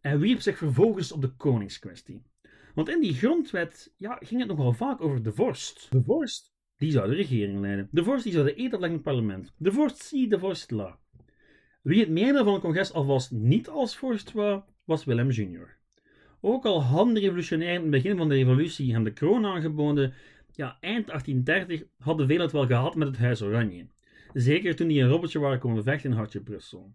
en 0.00 0.18
wierp 0.18 0.40
zich 0.40 0.58
vervolgens 0.58 1.12
op 1.12 1.20
de 1.20 1.28
koningskwestie. 1.36 2.22
Want 2.74 2.88
in 2.88 3.00
die 3.00 3.14
grondwet 3.14 3.92
ja, 3.96 4.18
ging 4.20 4.40
het 4.40 4.48
nogal 4.48 4.72
vaak 4.72 5.00
over 5.00 5.22
de 5.22 5.32
vorst. 5.32 5.86
De 5.90 6.02
vorst? 6.02 6.52
Die 6.76 6.90
zou 6.90 7.08
de 7.08 7.14
regering 7.14 7.60
leiden. 7.60 7.88
De 7.90 8.04
vorst 8.04 8.24
die 8.24 8.32
zou 8.32 8.44
de 8.44 8.58
eet 8.58 8.74
afleggen 8.74 8.88
in 8.88 8.94
het 8.94 9.02
parlement. 9.02 9.52
De 9.56 9.72
vorst 9.72 10.02
zie, 10.02 10.28
de 10.28 10.38
vorst 10.38 10.70
la. 10.70 10.98
Wie 11.82 12.00
het 12.00 12.08
meerdere 12.08 12.44
van 12.44 12.52
het 12.52 12.62
congres 12.62 12.92
alvast 12.92 13.30
niet 13.30 13.68
als 13.68 13.96
vorst 13.96 14.32
wou, 14.32 14.62
was 14.84 15.04
Willem 15.04 15.30
junior. 15.30 15.76
Ook 16.40 16.64
al 16.64 16.82
hadden 16.82 17.14
de 17.14 17.20
revolutionairen 17.20 17.76
in 17.76 17.92
het 17.92 18.02
begin 18.02 18.16
van 18.16 18.28
de 18.28 18.34
revolutie 18.34 18.92
hem 18.92 19.04
de 19.04 19.12
kroon 19.12 19.46
aangeboden, 19.46 20.14
ja, 20.52 20.76
eind 20.80 21.06
1830 21.06 21.82
hadden 21.98 22.26
veel 22.26 22.40
het 22.40 22.52
wel 22.52 22.66
gehad 22.66 22.94
met 22.94 23.08
het 23.08 23.18
Huis 23.18 23.42
Oranje. 23.42 23.86
Zeker 24.34 24.76
toen 24.76 24.88
die 24.88 25.02
een 25.02 25.08
robotje 25.08 25.38
waren 25.38 25.58
komen 25.58 25.82
vechten 25.82 26.10
in 26.10 26.16
Hartje 26.16 26.40
Brussel. 26.40 26.94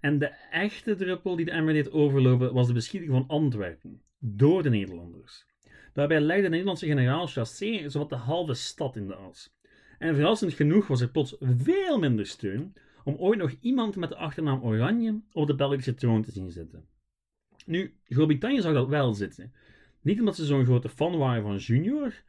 En 0.00 0.18
de 0.18 0.26
echte 0.50 0.94
druppel 0.94 1.36
die 1.36 1.44
de 1.44 1.50
emmer 1.50 1.74
deed 1.74 1.92
overlopen 1.92 2.52
was 2.52 2.66
de 2.66 2.72
beschieting 2.72 3.12
van 3.12 3.24
Antwerpen 3.26 4.02
door 4.18 4.62
de 4.62 4.70
Nederlanders. 4.70 5.46
Daarbij 5.92 6.20
legde 6.20 6.42
de 6.42 6.48
Nederlandse 6.48 6.86
generaal 6.86 7.26
Chassé 7.26 7.88
zowat 7.88 8.08
de 8.08 8.16
halve 8.16 8.54
stad 8.54 8.96
in 8.96 9.06
de 9.06 9.14
as. 9.14 9.56
En 9.98 10.14
verrassend 10.14 10.52
genoeg 10.52 10.86
was 10.86 11.00
er 11.00 11.10
plots 11.10 11.36
veel 11.40 11.98
minder 11.98 12.26
steun 12.26 12.72
om 13.04 13.16
ooit 13.16 13.38
nog 13.38 13.54
iemand 13.60 13.96
met 13.96 14.08
de 14.08 14.16
achternaam 14.16 14.62
Oranje 14.62 15.20
op 15.32 15.46
de 15.46 15.54
Belgische 15.54 15.94
troon 15.94 16.22
te 16.22 16.32
zien 16.32 16.50
zitten. 16.50 16.84
Nu, 17.66 17.94
Groot-Brittannië 18.04 18.60
zag 18.60 18.74
dat 18.74 18.88
wel 18.88 19.12
zitten. 19.14 19.52
Niet 20.00 20.18
omdat 20.18 20.36
ze 20.36 20.44
zo'n 20.44 20.64
grote 20.64 20.88
fan 20.88 21.16
waren 21.16 21.42
van 21.42 21.56
Junior, 21.56 22.22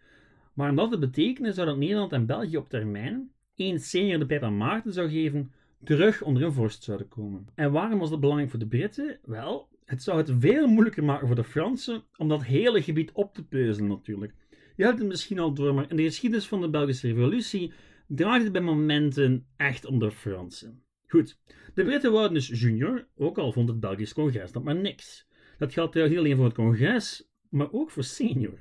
maar 0.54 0.70
omdat 0.70 0.92
het 0.92 1.00
betekende 1.00 1.52
zou 1.52 1.68
dat 1.68 1.78
Nederland 1.78 2.12
en 2.12 2.26
België 2.26 2.58
op 2.58 2.70
termijn, 2.70 3.32
één 3.60 3.80
senior 3.80 4.20
de 4.20 4.26
pijp 4.26 4.44
aan 4.44 4.58
Maarten 4.58 4.94
zou 4.94 5.10
geven, 5.10 5.52
terug 5.84 6.22
onder 6.22 6.44
een 6.44 6.54
vorst 6.54 6.84
zouden 6.84 7.08
komen. 7.08 7.48
En 7.56 7.72
waarom 7.72 8.00
was 8.00 8.10
dat 8.10 8.20
belangrijk 8.20 8.50
voor 8.50 8.60
de 8.60 8.68
Britten? 8.68 9.20
Wel, 9.24 9.70
het 9.86 10.04
zou 10.04 10.18
het 10.18 10.32
veel 10.40 10.68
moeilijker 10.68 11.04
maken 11.04 11.28
voor 11.28 11.36
de 11.36 11.44
Fransen 11.44 12.04
om 12.18 12.28
dat 12.28 12.44
hele 12.44 12.82
gebied 12.82 13.12
op 13.12 13.34
te 13.34 13.44
peuzelen 13.44 13.90
natuurlijk. 13.90 14.34
Je 14.76 14.84
hebt 14.84 15.00
het 15.00 15.08
misschien 15.08 15.40
al 15.40 15.54
door, 15.54 15.74
maar 15.74 15.90
in 15.90 15.96
de 15.96 16.04
geschiedenis 16.04 16.48
van 16.48 16.62
de 16.62 16.70
Belgische 16.70 17.08
revolutie 17.08 17.74
draaide 18.08 18.44
het 18.44 18.54
bij 18.54 18.62
momenten 18.62 19.48
echt 19.56 19.86
om 19.86 20.00
de 20.00 20.12
Fransen. 20.12 20.84
Goed, 21.08 21.40
de 21.74 21.84
Britten 21.84 22.12
wouden 22.12 22.34
dus 22.34 22.48
junior, 22.48 23.08
ook 23.16 23.38
al 23.38 23.52
vond 23.52 23.70
het 23.70 23.80
Belgisch 23.80 24.14
congres 24.14 24.52
dat 24.52 24.64
maar 24.64 24.76
niks. 24.76 25.28
Dat 25.58 25.74
geldt 25.74 25.92
trouwens 25.92 26.18
niet 26.18 26.26
alleen 26.26 26.38
voor 26.38 26.48
het 26.48 26.56
congres, 26.56 27.30
maar 27.50 27.72
ook 27.72 27.92
voor 27.92 28.04
senior. 28.04 28.60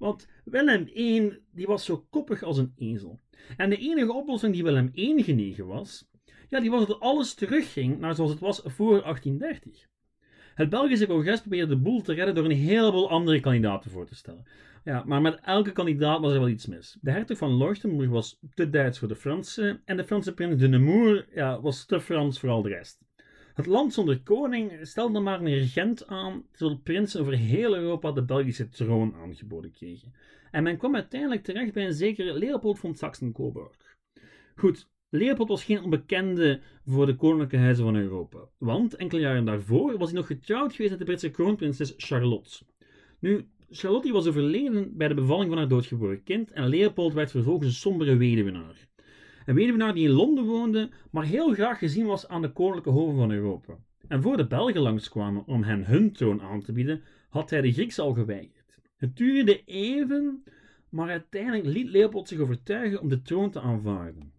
Want 0.00 0.28
Willem 0.44 0.88
I 0.94 1.38
die 1.52 1.66
was 1.66 1.84
zo 1.84 2.06
koppig 2.10 2.42
als 2.42 2.58
een 2.58 2.72
ezel. 2.76 3.20
En 3.56 3.70
de 3.70 3.76
enige 3.76 4.12
oplossing 4.12 4.54
die 4.54 4.62
Willem 4.62 4.90
I 4.94 5.22
genegen 5.22 5.66
was, 5.66 6.08
ja, 6.48 6.60
die 6.60 6.70
was 6.70 6.86
dat 6.86 7.00
alles 7.00 7.34
terugging 7.34 7.98
naar 7.98 8.14
zoals 8.14 8.30
het 8.30 8.40
was 8.40 8.60
voor 8.64 9.02
1830. 9.02 9.88
Het 10.54 10.70
Belgische 10.70 11.06
congres 11.06 11.40
probeerde 11.40 11.74
de 11.74 11.80
boel 11.80 12.02
te 12.02 12.12
redden 12.12 12.34
door 12.34 12.44
een 12.44 12.50
heleboel 12.50 13.10
andere 13.10 13.40
kandidaten 13.40 13.90
voor 13.90 14.06
te 14.06 14.14
stellen. 14.14 14.44
Ja, 14.84 15.02
maar 15.06 15.20
met 15.20 15.40
elke 15.40 15.72
kandidaat 15.72 16.20
was 16.20 16.32
er 16.32 16.38
wel 16.38 16.48
iets 16.48 16.66
mis. 16.66 16.98
De 17.00 17.10
hertog 17.10 17.38
van 17.38 17.56
Leuchtenburg 17.56 18.10
was 18.10 18.38
te 18.54 18.70
Duits 18.70 18.98
voor 18.98 19.08
de 19.08 19.16
Fransen 19.16 19.82
en 19.84 19.96
de 19.96 20.04
Franse 20.04 20.34
prins 20.34 20.60
de 20.60 20.68
Nemours 20.68 21.24
ja, 21.34 21.60
was 21.60 21.86
te 21.86 22.00
Frans 22.00 22.38
voor 22.38 22.48
al 22.48 22.62
de 22.62 22.68
rest. 22.68 23.09
Het 23.54 23.66
land 23.66 23.92
zonder 23.92 24.20
koning 24.22 24.72
stelde 24.82 25.20
maar 25.20 25.40
een 25.40 25.58
regent 25.58 26.06
aan, 26.06 26.44
terwijl 26.52 26.80
prinsen 26.82 27.20
over 27.20 27.36
heel 27.36 27.76
Europa 27.76 28.12
de 28.12 28.24
Belgische 28.24 28.68
troon 28.68 29.14
aangeboden 29.14 29.70
kregen. 29.70 30.12
En 30.50 30.62
men 30.62 30.76
kwam 30.76 30.94
uiteindelijk 30.94 31.42
terecht 31.42 31.72
bij 31.72 31.86
een 31.86 31.92
zekere 31.92 32.38
Leopold 32.38 32.78
von 32.78 32.94
Sachsen-Coburg. 32.94 33.96
Goed, 34.56 34.88
Leopold 35.08 35.48
was 35.48 35.64
geen 35.64 35.82
onbekende 35.82 36.60
voor 36.86 37.06
de 37.06 37.16
koninklijke 37.16 37.56
huizen 37.56 37.84
van 37.84 37.96
Europa, 37.96 38.38
want 38.58 38.94
enkele 38.94 39.20
jaren 39.20 39.44
daarvoor 39.44 39.98
was 39.98 40.10
hij 40.10 40.18
nog 40.18 40.26
getrouwd 40.26 40.72
geweest 40.72 40.90
met 40.90 40.98
de 40.98 41.04
Britse 41.04 41.30
kroonprinses 41.30 41.94
Charlotte. 41.96 42.64
Nu, 43.18 43.48
Charlotte 43.70 44.12
was 44.12 44.26
overleden 44.26 44.96
bij 44.96 45.08
de 45.08 45.14
bevalling 45.14 45.48
van 45.48 45.58
haar 45.58 45.68
doodgeboren 45.68 46.22
kind 46.22 46.52
en 46.52 46.68
Leopold 46.68 47.12
werd 47.12 47.30
vervolgens 47.30 47.66
een 47.66 47.74
sombere 47.74 48.16
weduwenaar. 48.16 48.88
Een 49.50 49.56
weduwenaar 49.56 49.94
die 49.94 50.08
in 50.08 50.14
Londen 50.14 50.44
woonde, 50.44 50.88
maar 51.10 51.24
heel 51.24 51.52
graag 51.52 51.78
gezien 51.78 52.06
was 52.06 52.28
aan 52.28 52.42
de 52.42 52.52
koninklijke 52.52 52.90
hoven 52.90 53.16
van 53.16 53.30
Europa. 53.30 53.78
En 54.08 54.22
voor 54.22 54.36
de 54.36 54.46
Belgen 54.46 54.80
langskwamen 54.80 55.46
om 55.46 55.62
hen 55.62 55.86
hun 55.86 56.12
troon 56.12 56.42
aan 56.42 56.62
te 56.62 56.72
bieden, 56.72 57.02
had 57.28 57.50
hij 57.50 57.60
de 57.60 57.72
Griekse 57.72 58.02
al 58.02 58.12
geweigerd. 58.12 58.78
Het 58.96 59.16
duurde 59.16 59.64
even, 59.64 60.44
maar 60.88 61.08
uiteindelijk 61.08 61.64
liet 61.64 61.88
Leopold 61.88 62.28
zich 62.28 62.38
overtuigen 62.38 63.00
om 63.00 63.08
de 63.08 63.22
troon 63.22 63.50
te 63.50 63.60
aanvaarden. 63.60 64.32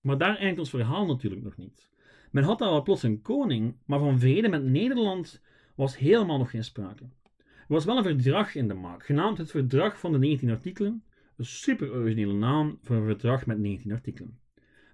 Maar 0.00 0.18
daar 0.18 0.36
eindigt 0.36 0.58
ons 0.58 0.70
verhaal 0.70 1.06
natuurlijk 1.06 1.42
nog 1.42 1.56
niet. 1.56 1.88
Men 2.30 2.44
had 2.44 2.60
al 2.60 2.70
wel 2.70 2.82
plots 2.82 3.02
een 3.02 3.22
koning, 3.22 3.76
maar 3.86 3.98
van 3.98 4.18
vrede 4.18 4.48
met 4.48 4.64
Nederland 4.64 5.42
was 5.74 5.98
helemaal 5.98 6.38
nog 6.38 6.50
geen 6.50 6.64
sprake. 6.64 7.04
Er 7.36 7.74
was 7.74 7.84
wel 7.84 7.96
een 7.96 8.02
verdrag 8.02 8.54
in 8.54 8.68
de 8.68 8.74
maak, 8.74 9.04
genaamd 9.04 9.38
het 9.38 9.50
Verdrag 9.50 9.98
van 9.98 10.12
de 10.12 10.18
19 10.18 10.50
artikelen, 10.50 11.04
een 11.36 11.44
super 11.44 11.92
originele 11.92 12.32
naam 12.32 12.78
voor 12.82 12.96
een 12.96 13.04
verdrag 13.04 13.46
met 13.46 13.58
19 13.58 13.92
artikelen. 13.92 14.38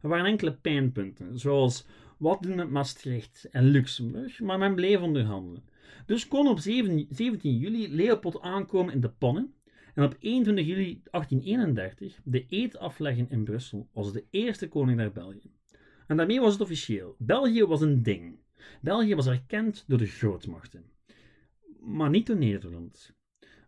Er 0.02 0.08
waren 0.08 0.26
enkele 0.26 0.52
pijnpunten, 0.52 1.38
zoals 1.38 1.86
wat 2.18 2.42
doen 2.42 2.56
met 2.56 2.70
Maastricht 2.70 3.48
en 3.50 3.64
Luxemburg, 3.64 4.40
maar 4.40 4.58
men 4.58 4.74
bleef 4.74 5.00
onderhandelen. 5.00 5.64
Dus 6.06 6.28
kon 6.28 6.48
op 6.48 6.58
17 6.58 7.58
juli 7.58 7.94
Leopold 7.94 8.40
aankomen 8.40 8.94
in 8.94 9.00
de 9.00 9.10
pannen 9.10 9.54
en 9.94 10.04
op 10.04 10.16
21 10.18 10.66
juli 10.66 11.02
1831 11.10 12.20
de 12.24 12.44
eed 12.48 12.78
afleggen 12.78 13.30
in 13.30 13.44
Brussel 13.44 13.88
als 13.92 14.12
de 14.12 14.24
eerste 14.30 14.68
koning 14.68 14.98
naar 14.98 15.12
België. 15.12 15.52
En 16.06 16.16
daarmee 16.16 16.40
was 16.40 16.52
het 16.52 16.62
officieel. 16.62 17.14
België 17.18 17.64
was 17.64 17.80
een 17.80 18.02
ding. 18.02 18.38
België 18.80 19.14
was 19.14 19.26
erkend 19.26 19.84
door 19.86 19.98
de 19.98 20.06
grootmachten. 20.06 20.84
Maar 21.80 22.10
niet 22.10 22.26
door 22.26 22.36
Nederland. 22.36 23.14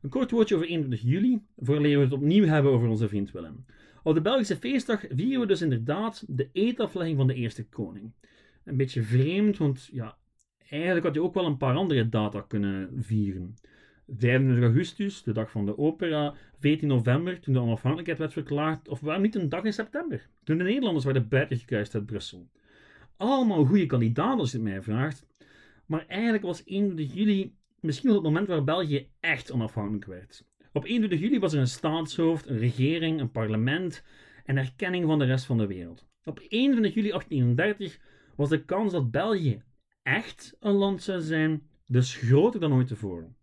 Een 0.02 0.10
kort 0.10 0.30
woordje 0.30 0.54
over 0.54 0.66
21 0.66 1.08
juli, 1.08 1.42
voor 1.56 1.80
we 1.80 1.88
het 1.88 2.12
opnieuw 2.12 2.44
hebben 2.44 2.72
over 2.72 2.88
onze 2.88 3.08
vriend 3.08 3.30
Willem. 3.30 3.64
Op 4.02 4.14
de 4.14 4.20
Belgische 4.20 4.56
feestdag 4.56 5.04
vieren 5.10 5.40
we 5.40 5.46
dus 5.46 5.62
inderdaad 5.62 6.24
de 6.28 6.48
eetaflegging 6.52 7.16
van 7.16 7.26
de 7.26 7.34
eerste 7.34 7.64
koning. 7.64 8.12
Een 8.64 8.76
beetje 8.76 9.02
vreemd, 9.02 9.56
want 9.56 9.88
ja, 9.92 10.16
eigenlijk 10.68 11.04
had 11.04 11.14
je 11.14 11.22
ook 11.22 11.34
wel 11.34 11.46
een 11.46 11.56
paar 11.56 11.74
andere 11.74 12.08
data 12.08 12.40
kunnen 12.40 12.90
vieren. 13.02 13.54
25 14.08 14.64
augustus, 14.64 15.22
de 15.22 15.32
dag 15.32 15.50
van 15.50 15.66
de 15.66 15.78
opera, 15.78 16.34
14 16.58 16.88
november, 16.88 17.40
toen 17.40 17.54
de 17.54 17.60
onafhankelijkheid 17.60 18.18
werd 18.18 18.32
verklaard, 18.32 18.88
of 18.88 19.00
waarom 19.00 19.22
niet 19.22 19.34
een 19.34 19.48
dag 19.48 19.64
in 19.64 19.72
september, 19.72 20.28
toen 20.44 20.58
de 20.58 20.64
Nederlanders 20.64 21.04
werden 21.04 21.28
buitengekuist 21.28 21.94
uit 21.94 22.06
Brussel. 22.06 22.48
Allemaal 23.16 23.64
goede 23.64 23.86
kandidaten 23.86 24.38
als 24.38 24.50
je 24.50 24.56
het 24.56 24.66
mij 24.66 24.82
vraagt, 24.82 25.26
maar 25.86 26.06
eigenlijk 26.06 26.42
was 26.42 26.62
21 26.64 27.14
juli 27.14 27.54
misschien 27.82 28.08
wel 28.08 28.18
het 28.18 28.26
moment 28.26 28.48
waar 28.48 28.64
België 28.64 29.10
echt 29.20 29.52
onafhankelijk 29.52 30.04
werd. 30.04 30.44
Op 30.72 30.84
21 30.84 31.20
juli 31.20 31.38
was 31.38 31.52
er 31.52 31.60
een 31.60 31.66
staatshoofd, 31.66 32.46
een 32.46 32.58
regering, 32.58 33.20
een 33.20 33.30
parlement 33.30 34.04
en 34.44 34.56
erkenning 34.56 35.06
van 35.06 35.18
de 35.18 35.24
rest 35.24 35.44
van 35.44 35.58
de 35.58 35.66
wereld. 35.66 36.06
Op 36.24 36.40
21 36.48 36.94
juli 36.94 37.08
1831 37.08 38.00
was 38.36 38.48
de 38.48 38.64
kans 38.64 38.92
dat 38.92 39.10
België 39.10 39.62
echt 40.02 40.56
een 40.60 40.72
land 40.72 41.02
zou 41.02 41.20
zijn 41.20 41.66
dus 41.86 42.14
groter 42.14 42.60
dan 42.60 42.72
ooit 42.72 42.86
tevoren. 42.86 43.36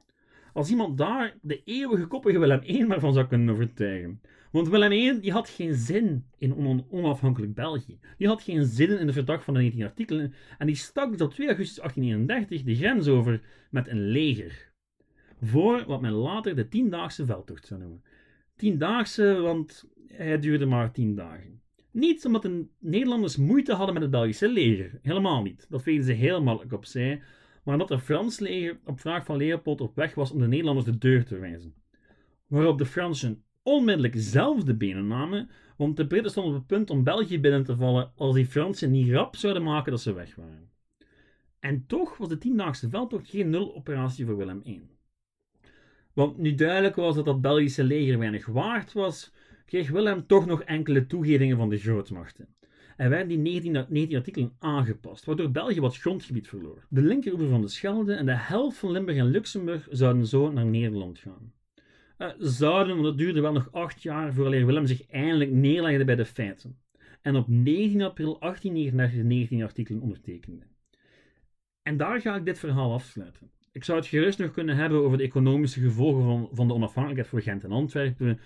Als 0.59 0.69
iemand 0.69 0.97
daar 0.97 1.37
de 1.41 1.63
eeuwige 1.63 2.07
koppige 2.07 2.39
Willem 2.39 2.61
I 2.63 2.85
maar 2.85 2.99
van 2.99 3.13
zou 3.13 3.27
kunnen 3.27 3.53
overtuigen. 3.55 4.21
Want 4.51 4.69
Willem 4.69 4.91
I 4.91 5.19
die 5.19 5.31
had 5.31 5.49
geen 5.49 5.75
zin 5.75 6.25
in 6.37 6.53
on 6.53 6.85
onafhankelijk 6.89 7.53
België. 7.53 7.99
Die 8.17 8.27
had 8.27 8.41
geen 8.41 8.65
zin 8.65 8.99
in 8.99 9.07
de 9.07 9.13
verdrag 9.13 9.43
van 9.43 9.53
de 9.53 9.59
19 9.59 9.85
artikelen. 9.85 10.33
En 10.57 10.67
die 10.67 10.75
stak 10.75 11.15
tot 11.15 11.31
2 11.31 11.47
augustus 11.47 11.77
1831 11.77 12.63
de 12.63 12.75
grens 12.75 13.07
over 13.07 13.41
met 13.69 13.87
een 13.87 14.07
leger. 14.07 14.71
Voor 15.41 15.83
wat 15.87 16.01
men 16.01 16.11
later 16.11 16.55
de 16.55 16.67
tiendaagse 16.67 17.25
veldtocht 17.25 17.65
zou 17.65 17.79
noemen. 17.79 18.03
Tiendaagse, 18.55 19.39
want 19.41 19.89
hij 20.07 20.39
duurde 20.39 20.65
maar 20.65 20.91
tien 20.91 21.15
dagen. 21.15 21.61
Niet 21.91 22.25
omdat 22.25 22.41
de 22.41 22.65
Nederlanders 22.79 23.37
moeite 23.37 23.73
hadden 23.73 23.93
met 23.93 24.03
het 24.03 24.11
Belgische 24.11 24.51
leger. 24.51 24.99
Helemaal 25.01 25.41
niet. 25.41 25.65
Dat 25.69 25.83
vegen 25.83 26.03
ze 26.03 26.11
heel 26.11 26.43
makkelijk 26.43 26.73
opzij 26.73 27.21
maar 27.69 27.77
dat 27.77 27.87
de 27.87 27.99
Frans 27.99 28.39
leger 28.39 28.79
op 28.85 28.99
vraag 28.99 29.25
van 29.25 29.37
Leopold 29.37 29.81
op 29.81 29.95
weg 29.95 30.13
was 30.15 30.31
om 30.31 30.39
de 30.39 30.47
Nederlanders 30.47 30.85
de 30.85 30.97
deur 30.97 31.25
te 31.25 31.37
wijzen. 31.37 31.73
Waarop 32.47 32.77
de 32.77 32.85
Fransen 32.85 33.43
onmiddellijk 33.63 34.13
zelf 34.17 34.63
de 34.63 34.75
benen 34.75 35.07
namen, 35.07 35.49
want 35.77 35.97
de 35.97 36.07
Britten 36.07 36.31
stonden 36.31 36.53
op 36.53 36.57
het 36.57 36.67
punt 36.67 36.89
om 36.89 37.03
België 37.03 37.39
binnen 37.39 37.63
te 37.63 37.75
vallen 37.75 38.11
als 38.15 38.35
die 38.35 38.45
Fransen 38.45 38.91
niet 38.91 39.09
rap 39.09 39.35
zouden 39.35 39.63
maken 39.63 39.91
dat 39.91 40.01
ze 40.01 40.13
weg 40.13 40.35
waren. 40.35 40.69
En 41.59 41.85
toch 41.87 42.17
was 42.17 42.29
de 42.29 42.37
tiendaagse 42.37 42.89
veldtocht 42.89 43.29
geen 43.29 43.49
nul-operatie 43.49 44.25
voor 44.25 44.37
Willem 44.37 44.61
I. 44.65 44.89
Want 46.13 46.37
nu 46.37 46.55
duidelijk 46.55 46.95
was 46.95 47.15
dat 47.15 47.25
dat 47.25 47.41
Belgische 47.41 47.83
leger 47.83 48.19
weinig 48.19 48.45
waard 48.45 48.93
was, 48.93 49.33
kreeg 49.65 49.89
Willem 49.89 50.27
toch 50.27 50.45
nog 50.45 50.61
enkele 50.61 51.05
toegevingen 51.05 51.57
van 51.57 51.69
de 51.69 51.77
grootmachten 51.77 52.47
en 52.99 53.09
werden 53.09 53.27
die 53.27 53.37
19, 53.37 53.85
19 53.89 54.17
artikelen 54.17 54.51
aangepast, 54.59 55.25
waardoor 55.25 55.51
België 55.51 55.79
wat 55.79 55.97
grondgebied 55.97 56.47
verloor. 56.47 56.85
De 56.89 57.01
linkeroever 57.01 57.49
van 57.49 57.61
de 57.61 57.67
Schelde 57.67 58.13
en 58.13 58.25
de 58.25 58.35
helft 58.35 58.77
van 58.77 58.91
Limburg 58.91 59.17
en 59.17 59.25
Luxemburg 59.25 59.87
zouden 59.91 60.25
zo 60.25 60.51
naar 60.51 60.65
Nederland 60.65 61.19
gaan. 61.19 61.53
Uh, 62.17 62.29
zouden, 62.37 62.95
want 62.95 63.07
het 63.07 63.17
duurde 63.17 63.41
wel 63.41 63.51
nog 63.51 63.71
acht 63.71 64.01
jaar 64.01 64.33
voordat 64.33 64.63
Willem 64.63 64.85
zich 64.85 65.07
eindelijk 65.07 65.51
neerlegde 65.51 66.05
bij 66.05 66.15
de 66.15 66.25
feiten. 66.25 66.79
En 67.21 67.35
op 67.35 67.47
19 67.47 68.01
april 68.01 68.39
1839 68.39 69.17
de 69.17 69.23
19 69.23 69.63
artikelen 69.63 70.01
ondertekende. 70.01 70.65
En 71.81 71.97
daar 71.97 72.21
ga 72.21 72.35
ik 72.35 72.45
dit 72.45 72.59
verhaal 72.59 72.93
afsluiten. 72.93 73.51
Ik 73.71 73.83
zou 73.83 73.99
het 73.99 74.07
gerust 74.07 74.39
nog 74.39 74.51
kunnen 74.51 74.75
hebben 74.75 74.99
over 74.99 75.17
de 75.17 75.23
economische 75.23 75.79
gevolgen 75.79 76.23
van, 76.23 76.49
van 76.51 76.67
de 76.67 76.73
onafhankelijkheid 76.73 77.27
voor 77.27 77.41
Gent 77.41 77.63
en 77.63 77.71
Antwerpen, 77.71 78.39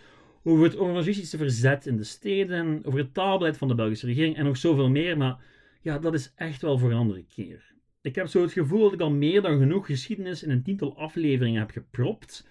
over 0.43 0.63
het 0.63 0.75
organistische 0.75 1.37
verzet 1.37 1.85
in 1.85 1.97
de 1.97 2.03
steden, 2.03 2.81
over 2.85 2.99
het 2.99 3.13
taalbeleid 3.13 3.57
van 3.57 3.67
de 3.67 3.75
Belgische 3.75 4.05
regering 4.05 4.35
en 4.35 4.45
nog 4.45 4.57
zoveel 4.57 4.89
meer, 4.89 5.17
maar 5.17 5.43
ja, 5.81 5.99
dat 5.99 6.13
is 6.13 6.33
echt 6.35 6.61
wel 6.61 6.77
voor 6.77 6.91
een 6.91 6.97
andere 6.97 7.25
keer. 7.35 7.73
Ik 8.01 8.15
heb 8.15 8.27
zo 8.27 8.41
het 8.41 8.51
gevoel 8.51 8.81
dat 8.81 8.93
ik 8.93 8.99
al 8.99 9.11
meer 9.11 9.41
dan 9.41 9.59
genoeg 9.59 9.85
geschiedenis 9.85 10.43
in 10.43 10.49
een 10.49 10.63
tiental 10.63 10.97
afleveringen 10.97 11.59
heb 11.59 11.71
gepropt. 11.71 12.47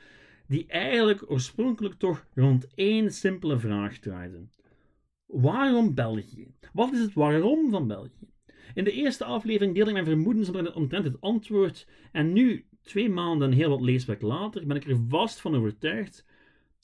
die 0.46 0.66
eigenlijk 0.66 1.30
oorspronkelijk 1.30 1.94
toch 1.94 2.26
rond 2.34 2.66
één 2.74 3.12
simpele 3.12 3.58
vraag 3.58 3.98
draaiden. 3.98 4.50
Waarom 5.26 5.94
België? 5.94 6.54
Wat 6.72 6.92
is 6.92 7.00
het 7.00 7.12
waarom 7.12 7.70
van 7.70 7.86
België? 7.86 8.28
In 8.74 8.84
de 8.84 8.92
eerste 8.92 9.24
aflevering 9.24 9.74
deelde 9.74 9.90
ik 9.90 9.96
mijn 9.96 10.08
vermoedens 10.08 10.50
omtrent 10.50 11.04
het 11.04 11.20
antwoord 11.20 11.86
en 12.12 12.32
nu, 12.32 12.64
twee 12.82 13.10
maanden 13.10 13.50
en 13.50 13.56
heel 13.56 13.68
wat 13.68 13.80
leeswerk 13.80 14.22
later, 14.22 14.66
ben 14.66 14.76
ik 14.76 14.88
er 14.88 15.00
vast 15.08 15.40
van 15.40 15.54
overtuigd 15.54 16.24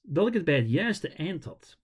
dat 0.08 0.26
ik 0.26 0.34
het 0.34 0.44
bij 0.44 0.56
het 0.56 0.70
juiste 0.70 1.08
eind 1.08 1.44
had. 1.44 1.78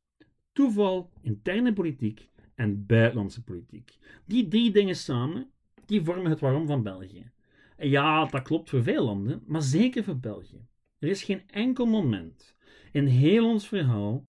Toeval, 0.52 1.10
interne 1.20 1.72
politiek 1.72 2.28
en 2.54 2.86
buitenlandse 2.86 3.42
politiek. 3.42 3.98
Die 4.26 4.48
drie 4.48 4.70
dingen 4.70 4.96
samen, 4.96 5.50
die 5.86 6.02
vormen 6.02 6.30
het 6.30 6.40
waarom 6.40 6.66
van 6.66 6.82
België. 6.82 7.30
En 7.76 7.88
ja, 7.88 8.24
dat 8.24 8.42
klopt 8.42 8.70
voor 8.70 8.82
veel 8.82 9.04
landen, 9.04 9.42
maar 9.46 9.62
zeker 9.62 10.04
voor 10.04 10.18
België. 10.18 10.66
Er 10.98 11.08
is 11.08 11.22
geen 11.22 11.42
enkel 11.50 11.86
moment 11.86 12.56
in 12.92 13.06
heel 13.06 13.48
ons 13.48 13.68
verhaal 13.68 14.24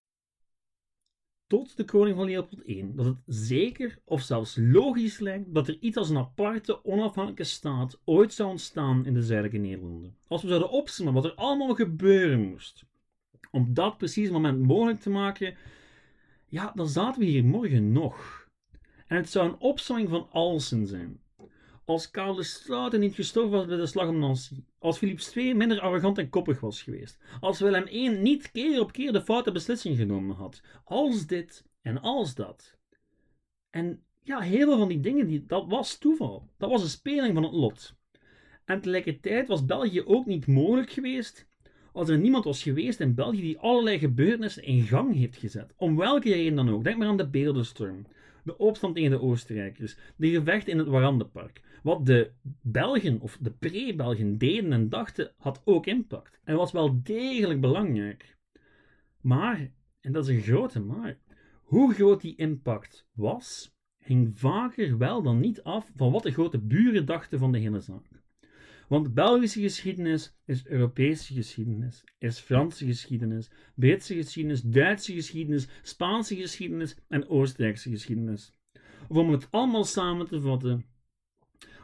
tot 1.48 1.78
de 1.78 1.86
koning 1.86 2.16
van 2.16 2.26
Leopold 2.26 2.68
I 2.68 2.92
dat 2.96 3.06
het 3.06 3.18
zeker 3.26 4.00
of 4.06 4.22
zelfs 4.22 4.56
logisch 4.60 5.20
lijkt 5.20 5.54
dat 5.54 5.68
er 5.68 5.78
iets 5.80 5.98
als 5.98 6.10
een 6.10 6.18
aparte 6.18 6.86
onafhankelijke 6.86 7.44
staat 7.44 8.02
ooit 8.06 8.34
zou 8.34 8.50
ontstaan 8.50 9.06
in 9.06 9.14
de 9.14 9.24
zuidelijke 9.24 9.68
Nederlanden. 9.68 10.18
Als 10.28 10.42
we 10.42 10.48
zouden 10.48 10.70
opzommen 10.70 11.14
wat 11.14 11.26
er 11.26 11.34
allemaal 11.34 11.76
gebeuren 11.76 12.42
moest 12.42 12.86
om 13.52 13.74
dat 13.74 13.98
precies 13.98 14.30
moment 14.30 14.60
mogelijk 14.60 15.00
te 15.00 15.10
maken, 15.10 15.56
ja, 16.48 16.72
dan 16.76 16.88
zaten 16.88 17.20
we 17.20 17.28
hier 17.28 17.46
morgen 17.46 17.92
nog. 17.92 18.48
En 19.08 19.18
het 19.18 19.30
zou 19.30 19.50
een 19.50 19.60
opsomming 19.60 20.10
van 20.10 20.28
alsen 20.32 20.88
zijn. 20.88 21.20
Als 21.86 22.12
Karel 22.12 22.36
de 22.36 22.44
Straten 22.44 23.00
niet 23.00 23.16
gestorven 23.16 23.52
was 23.52 23.66
bij 23.66 23.78
de 23.78 23.86
slag 23.86 24.08
om 24.08 24.20
Nancy. 24.20 24.64
Als 24.80 24.98
Philips 24.98 25.36
II 25.36 25.54
minder 25.54 25.80
arrogant 25.80 26.18
en 26.18 26.30
koppig 26.30 26.60
was 26.60 26.82
geweest. 26.82 27.18
Als 27.40 27.60
Willem 27.60 27.88
I 27.88 28.10
niet 28.10 28.52
keer 28.52 28.80
op 28.80 28.92
keer 28.92 29.12
de 29.12 29.22
foute 29.22 29.52
beslissing 29.52 29.98
genomen 29.98 30.36
had. 30.36 30.62
Als 30.84 31.28
dit 31.28 31.66
en 31.82 32.02
als 32.02 32.36
dat. 32.36 32.78
En 33.70 34.04
ja, 34.24 34.40
heel 34.40 34.68
veel 34.68 34.78
van 34.78 34.88
die 34.88 35.00
dingen, 35.00 35.28
die, 35.28 35.46
dat 35.46 35.68
was 35.68 35.98
toeval. 35.98 36.50
Dat 36.58 36.70
was 36.70 36.84
een 36.84 36.90
speling 36.90 37.34
van 37.34 37.44
het 37.44 37.54
lot. 37.54 37.96
En 38.66 38.82
tegelijkertijd 38.82 39.48
was 39.48 39.66
België 39.66 40.02
ook 40.06 40.26
niet 40.26 40.48
mogelijk 40.48 40.92
geweest 40.92 41.48
als 41.96 42.10
er 42.10 42.18
niemand 42.18 42.44
was 42.44 42.64
geweest 42.64 43.00
in 43.00 43.16
België 43.16 43.42
die 43.42 43.60
allerlei 43.60 44.00
gebeurtenissen 44.00 44.64
in 44.64 44.82
gang 44.82 45.16
heeft 45.16 45.38
gezet. 45.38 45.74
Om 45.78 45.96
welke 45.96 46.30
reden 46.30 46.56
dan 46.56 46.70
ook. 46.70 46.84
Denk 46.84 46.98
maar 46.98 47.08
aan 47.08 47.18
de 47.18 47.30
Beeldenstorm, 47.30 48.06
de 48.44 48.58
opstand 48.58 48.96
tegen 48.96 49.10
de 49.10 49.22
Oostenrijkers, 49.22 49.98
de 50.16 50.30
gevechten 50.30 50.72
in 50.72 50.78
het 50.78 50.88
Warandenpark. 50.88 51.62
Wat 51.84 52.06
de 52.06 52.32
Belgen 52.62 53.20
of 53.20 53.38
de 53.42 53.52
pre-Belgen 53.52 54.38
deden 54.38 54.74
en 54.74 54.90
dachten, 54.90 55.32
had 55.38 55.62
ook 55.66 55.86
impact. 55.86 56.40
En 56.44 56.56
was 56.56 56.72
wel 56.72 57.00
degelijk 57.04 57.62
belangrijk. 57.62 58.38
Maar, 59.22 59.72
en 60.02 60.12
dat 60.12 60.28
is 60.28 60.36
een 60.36 60.42
grote 60.42 60.80
maar, 60.80 61.18
hoe 61.62 61.94
groot 61.94 62.22
die 62.22 62.36
impact 62.36 63.08
was, 63.14 63.76
hing 63.98 64.40
vaker 64.40 64.98
wel 64.98 65.22
dan 65.22 65.40
niet 65.40 65.64
af 65.64 65.92
van 65.96 66.12
wat 66.12 66.24
de 66.24 66.32
grote 66.32 66.60
buren 66.60 67.06
dachten 67.06 67.40
van 67.40 67.52
de 67.52 67.60
hele 67.60 67.80
zaak. 67.80 68.15
Want 68.88 69.14
Belgische 69.14 69.62
geschiedenis 69.62 70.38
is 70.46 70.68
Europese 70.68 71.34
geschiedenis, 71.34 72.04
is 72.20 72.40
Franse 72.40 72.86
geschiedenis, 72.86 73.50
Britse 73.76 74.16
geschiedenis, 74.16 74.62
Duitse 74.62 75.14
geschiedenis, 75.14 75.68
Spaanse 75.82 76.36
geschiedenis 76.36 76.98
en 77.08 77.28
Oostenrijkse 77.28 77.90
geschiedenis. 77.90 78.54
Of 79.08 79.18
om 79.18 79.32
het 79.32 79.48
allemaal 79.52 79.84
samen 79.84 80.28
te 80.28 80.42
vatten, 80.42 80.86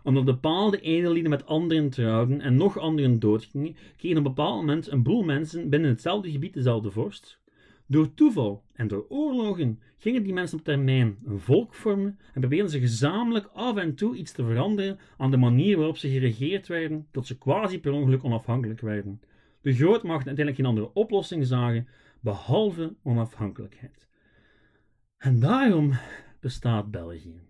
omdat 0.04 0.26
bepaalde 0.26 0.80
edelieden 0.80 1.30
met 1.30 1.46
anderen 1.46 1.90
trouwden 1.90 2.42
en 2.42 2.56
nog 2.56 2.78
anderen 2.78 3.20
doodgingen, 3.20 3.76
kregen 3.98 4.18
op 4.18 4.26
een 4.26 4.34
bepaald 4.34 4.56
moment 4.56 4.92
een 4.92 5.04
boel 5.04 5.24
mensen 5.24 5.70
binnen 5.70 5.90
hetzelfde 5.90 6.32
gebied 6.32 6.54
dezelfde 6.54 6.92
vorst. 6.92 7.41
Door 7.92 8.14
toeval 8.14 8.64
en 8.74 8.88
door 8.88 9.06
oorlogen 9.10 9.80
gingen 9.98 10.24
die 10.24 10.34
mensen 10.34 10.58
op 10.58 10.64
termijn 10.64 11.18
een 11.26 11.40
volk 11.40 11.74
vormen 11.74 12.20
en 12.34 12.40
probeerden 12.40 12.70
ze 12.72 12.80
gezamenlijk 12.80 13.50
af 13.54 13.78
en 13.78 13.96
toe 13.96 14.16
iets 14.16 14.32
te 14.32 14.44
veranderen 14.44 15.00
aan 15.18 15.32
de 15.32 15.38
manier 15.38 15.78
waarop 15.78 15.98
ze 15.98 16.10
geregeerd 16.10 16.68
werden, 16.68 17.08
tot 17.12 17.28
ze 17.28 17.38
quasi 17.38 17.80
per 17.80 17.92
ongeluk 17.92 18.24
onafhankelijk 18.24 18.80
werden. 18.80 19.22
De 19.62 19.74
grootmachten 19.74 20.28
uiteindelijk 20.28 20.56
geen 20.56 20.66
andere 20.66 20.94
oplossing 20.94 21.46
zagen, 21.46 21.88
behalve 22.20 22.96
onafhankelijkheid. 23.04 24.08
En 25.18 25.40
daarom 25.40 25.94
bestaat 26.40 26.92
België. 26.92 27.42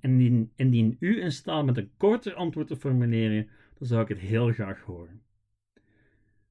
En 0.00 0.10
indien, 0.10 0.52
indien 0.56 0.96
u 1.00 1.22
in 1.22 1.32
staat 1.32 1.64
met 1.64 1.76
een 1.76 1.90
korter 1.96 2.34
antwoord 2.34 2.66
te 2.66 2.76
formuleren, 2.76 3.48
dan 3.78 3.88
zou 3.88 4.02
ik 4.02 4.08
het 4.08 4.18
heel 4.18 4.52
graag 4.52 4.80
horen. 4.80 5.22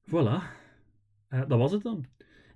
Voilà, 0.06 0.42
uh, 1.28 1.48
dat 1.48 1.58
was 1.58 1.72
het 1.72 1.82
dan. 1.82 2.06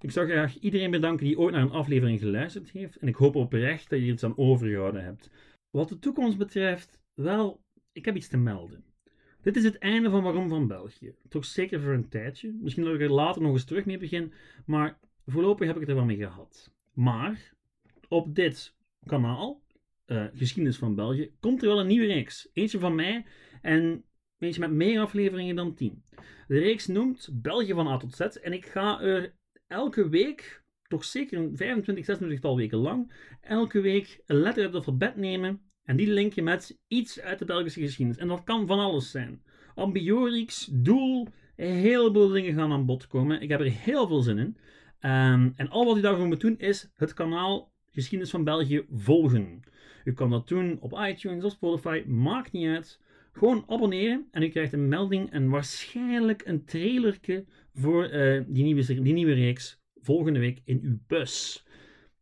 Ik 0.00 0.10
zou 0.10 0.28
graag 0.28 0.58
iedereen 0.58 0.90
bedanken 0.90 1.26
die 1.26 1.38
ooit 1.38 1.54
naar 1.54 1.62
een 1.62 1.70
aflevering 1.70 2.18
geluisterd 2.18 2.70
heeft. 2.70 2.96
En 2.96 3.08
ik 3.08 3.14
hoop 3.14 3.34
oprecht 3.34 3.90
dat 3.90 3.98
je 3.98 4.06
iets 4.06 4.24
aan 4.24 4.38
overgehouden 4.38 5.04
hebt. 5.04 5.30
Wat 5.70 5.88
de 5.88 5.98
toekomst 5.98 6.38
betreft, 6.38 7.00
wel, 7.14 7.60
ik 7.92 8.04
heb 8.04 8.16
iets 8.16 8.28
te 8.28 8.36
melden. 8.36 8.84
Dit 9.42 9.56
is 9.56 9.64
het 9.64 9.78
einde 9.78 10.10
van 10.10 10.22
Waarom 10.22 10.48
van 10.48 10.66
België. 10.66 11.14
Toch 11.28 11.44
zeker 11.44 11.80
voor 11.80 11.92
een 11.92 12.08
tijdje. 12.08 12.56
Misschien 12.60 12.84
dat 12.84 12.94
ik 12.94 13.00
er 13.00 13.12
later 13.12 13.42
nog 13.42 13.52
eens 13.52 13.64
terug 13.64 13.84
mee 13.84 13.98
begin. 13.98 14.32
Maar 14.66 14.98
voorlopig 15.26 15.66
heb 15.66 15.74
ik 15.74 15.80
het 15.80 15.90
er 15.90 15.96
wel 15.96 16.04
mee 16.04 16.16
gehad. 16.16 16.72
Maar 16.92 17.54
op 18.08 18.34
dit 18.34 18.76
kanaal, 19.06 19.62
uh, 20.06 20.24
Geschiedenis 20.34 20.78
van 20.78 20.94
België, 20.94 21.32
komt 21.40 21.62
er 21.62 21.68
wel 21.68 21.80
een 21.80 21.86
nieuwe 21.86 22.06
reeks. 22.06 22.48
Eentje 22.52 22.78
van 22.78 22.94
mij 22.94 23.26
en 23.62 24.04
eentje 24.38 24.60
met 24.60 24.70
meer 24.70 25.00
afleveringen 25.00 25.56
dan 25.56 25.74
10. 25.74 26.04
De 26.46 26.58
reeks 26.58 26.86
noemt 26.86 27.28
België 27.32 27.72
van 27.72 27.88
A 27.88 27.96
tot 27.96 28.14
Z. 28.14 28.20
En 28.20 28.52
ik 28.52 28.66
ga 28.66 29.00
er 29.00 29.34
elke 29.68 30.08
week, 30.08 30.62
toch 30.86 31.04
zeker 31.04 31.38
een 31.38 31.56
25, 31.56 32.04
26 32.04 32.40
tal 32.40 32.56
weken 32.56 32.78
lang, 32.78 33.12
elke 33.40 33.80
week 33.80 34.20
een 34.26 34.36
letter 34.36 34.64
uit 34.64 34.74
het 34.74 34.86
alfabet 34.86 35.16
nemen 35.16 35.60
en 35.84 35.96
die 35.96 36.10
link 36.10 36.32
je 36.32 36.42
met 36.42 36.78
iets 36.88 37.20
uit 37.20 37.38
de 37.38 37.44
Belgische 37.44 37.80
geschiedenis. 37.80 38.20
En 38.20 38.28
dat 38.28 38.44
kan 38.44 38.66
van 38.66 38.78
alles 38.78 39.10
zijn. 39.10 39.42
Ambiorix, 39.74 40.68
doel, 40.72 41.28
een 41.56 41.74
heleboel 41.74 42.28
dingen 42.28 42.54
gaan 42.54 42.72
aan 42.72 42.86
bod 42.86 43.06
komen. 43.06 43.40
Ik 43.40 43.48
heb 43.48 43.60
er 43.60 43.70
heel 43.70 44.06
veel 44.06 44.22
zin 44.22 44.38
in. 44.38 44.56
Um, 45.10 45.52
en 45.56 45.68
al 45.68 45.84
wat 45.84 45.96
u 45.96 46.00
daarvoor 46.00 46.26
moet 46.26 46.40
doen 46.40 46.58
is 46.58 46.90
het 46.96 47.14
kanaal 47.14 47.72
Geschiedenis 47.90 48.30
van 48.30 48.44
België 48.44 48.86
volgen. 48.92 49.62
U 50.04 50.12
kan 50.12 50.30
dat 50.30 50.48
doen 50.48 50.76
op 50.80 50.92
iTunes 50.92 51.44
of 51.44 51.52
Spotify, 51.52 52.02
maakt 52.06 52.52
niet 52.52 52.68
uit. 52.68 53.00
Gewoon 53.38 53.64
abonneren 53.66 54.28
en 54.30 54.42
u 54.42 54.48
krijgt 54.48 54.72
een 54.72 54.88
melding 54.88 55.30
en 55.30 55.48
waarschijnlijk 55.48 56.42
een 56.46 56.64
trailerke 56.64 57.44
voor 57.74 58.10
uh, 58.10 58.42
die, 58.46 58.64
nieuwe, 58.64 59.02
die 59.02 59.12
nieuwe 59.12 59.32
reeks 59.32 59.80
volgende 60.02 60.38
week 60.38 60.60
in 60.64 60.80
uw 60.82 60.98
bus. 61.06 61.64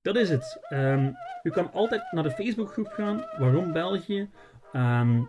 Dat 0.02 0.16
is 0.16 0.30
het. 0.30 0.66
Um, 0.72 1.14
u 1.42 1.50
kan 1.50 1.72
altijd 1.72 2.12
naar 2.12 2.22
de 2.22 2.30
Facebookgroep 2.30 2.86
gaan, 2.86 3.24
Waarom 3.38 3.72
België, 3.72 4.28
um, 4.72 5.28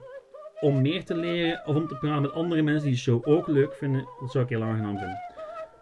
om 0.60 0.82
meer 0.82 1.06
te 1.06 1.16
leren 1.16 1.62
of 1.66 1.76
om 1.76 1.88
te 1.88 1.96
praten 1.96 2.22
met 2.22 2.32
andere 2.32 2.62
mensen 2.62 2.84
die 2.84 2.94
de 2.94 3.00
show 3.00 3.28
ook 3.28 3.48
leuk 3.48 3.74
vinden. 3.74 4.08
Dat 4.20 4.32
zou 4.32 4.44
ik 4.44 4.50
heel 4.50 4.64
aangenaam 4.64 4.98
vinden. 4.98 5.20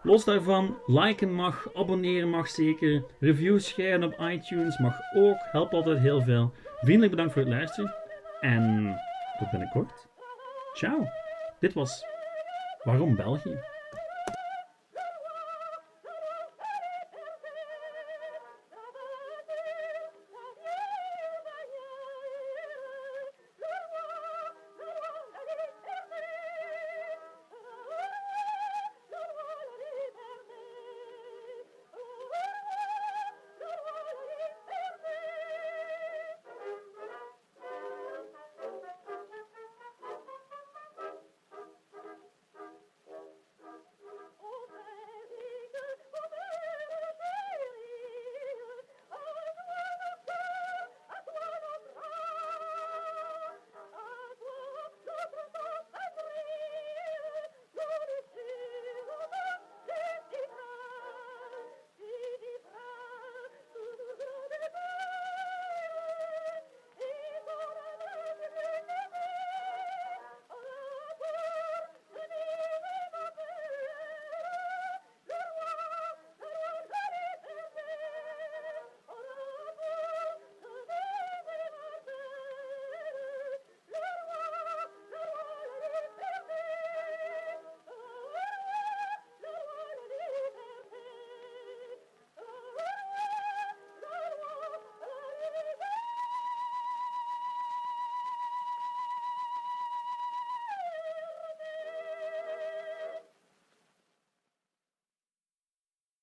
Los 0.02 0.24
daarvan, 0.24 0.78
liken 0.86 1.32
mag, 1.32 1.68
abonneren 1.74 2.28
mag 2.28 2.48
zeker, 2.48 3.04
reviews 3.20 3.68
schrijven 3.68 4.04
op 4.04 4.20
iTunes 4.20 4.78
mag 4.78 4.98
ook, 5.16 5.38
helpt 5.38 5.72
altijd 5.72 5.98
heel 5.98 6.20
veel. 6.20 6.52
Vriendelijk 6.80 7.10
bedankt 7.10 7.32
voor 7.32 7.42
het 7.42 7.50
luisteren 7.50 7.94
en 8.40 8.94
tot 9.38 9.50
binnenkort. 9.50 10.08
Ciao. 10.74 11.08
Dit 11.60 11.72
was 11.72 12.04
Waarom 12.84 13.16
België? 13.16 13.75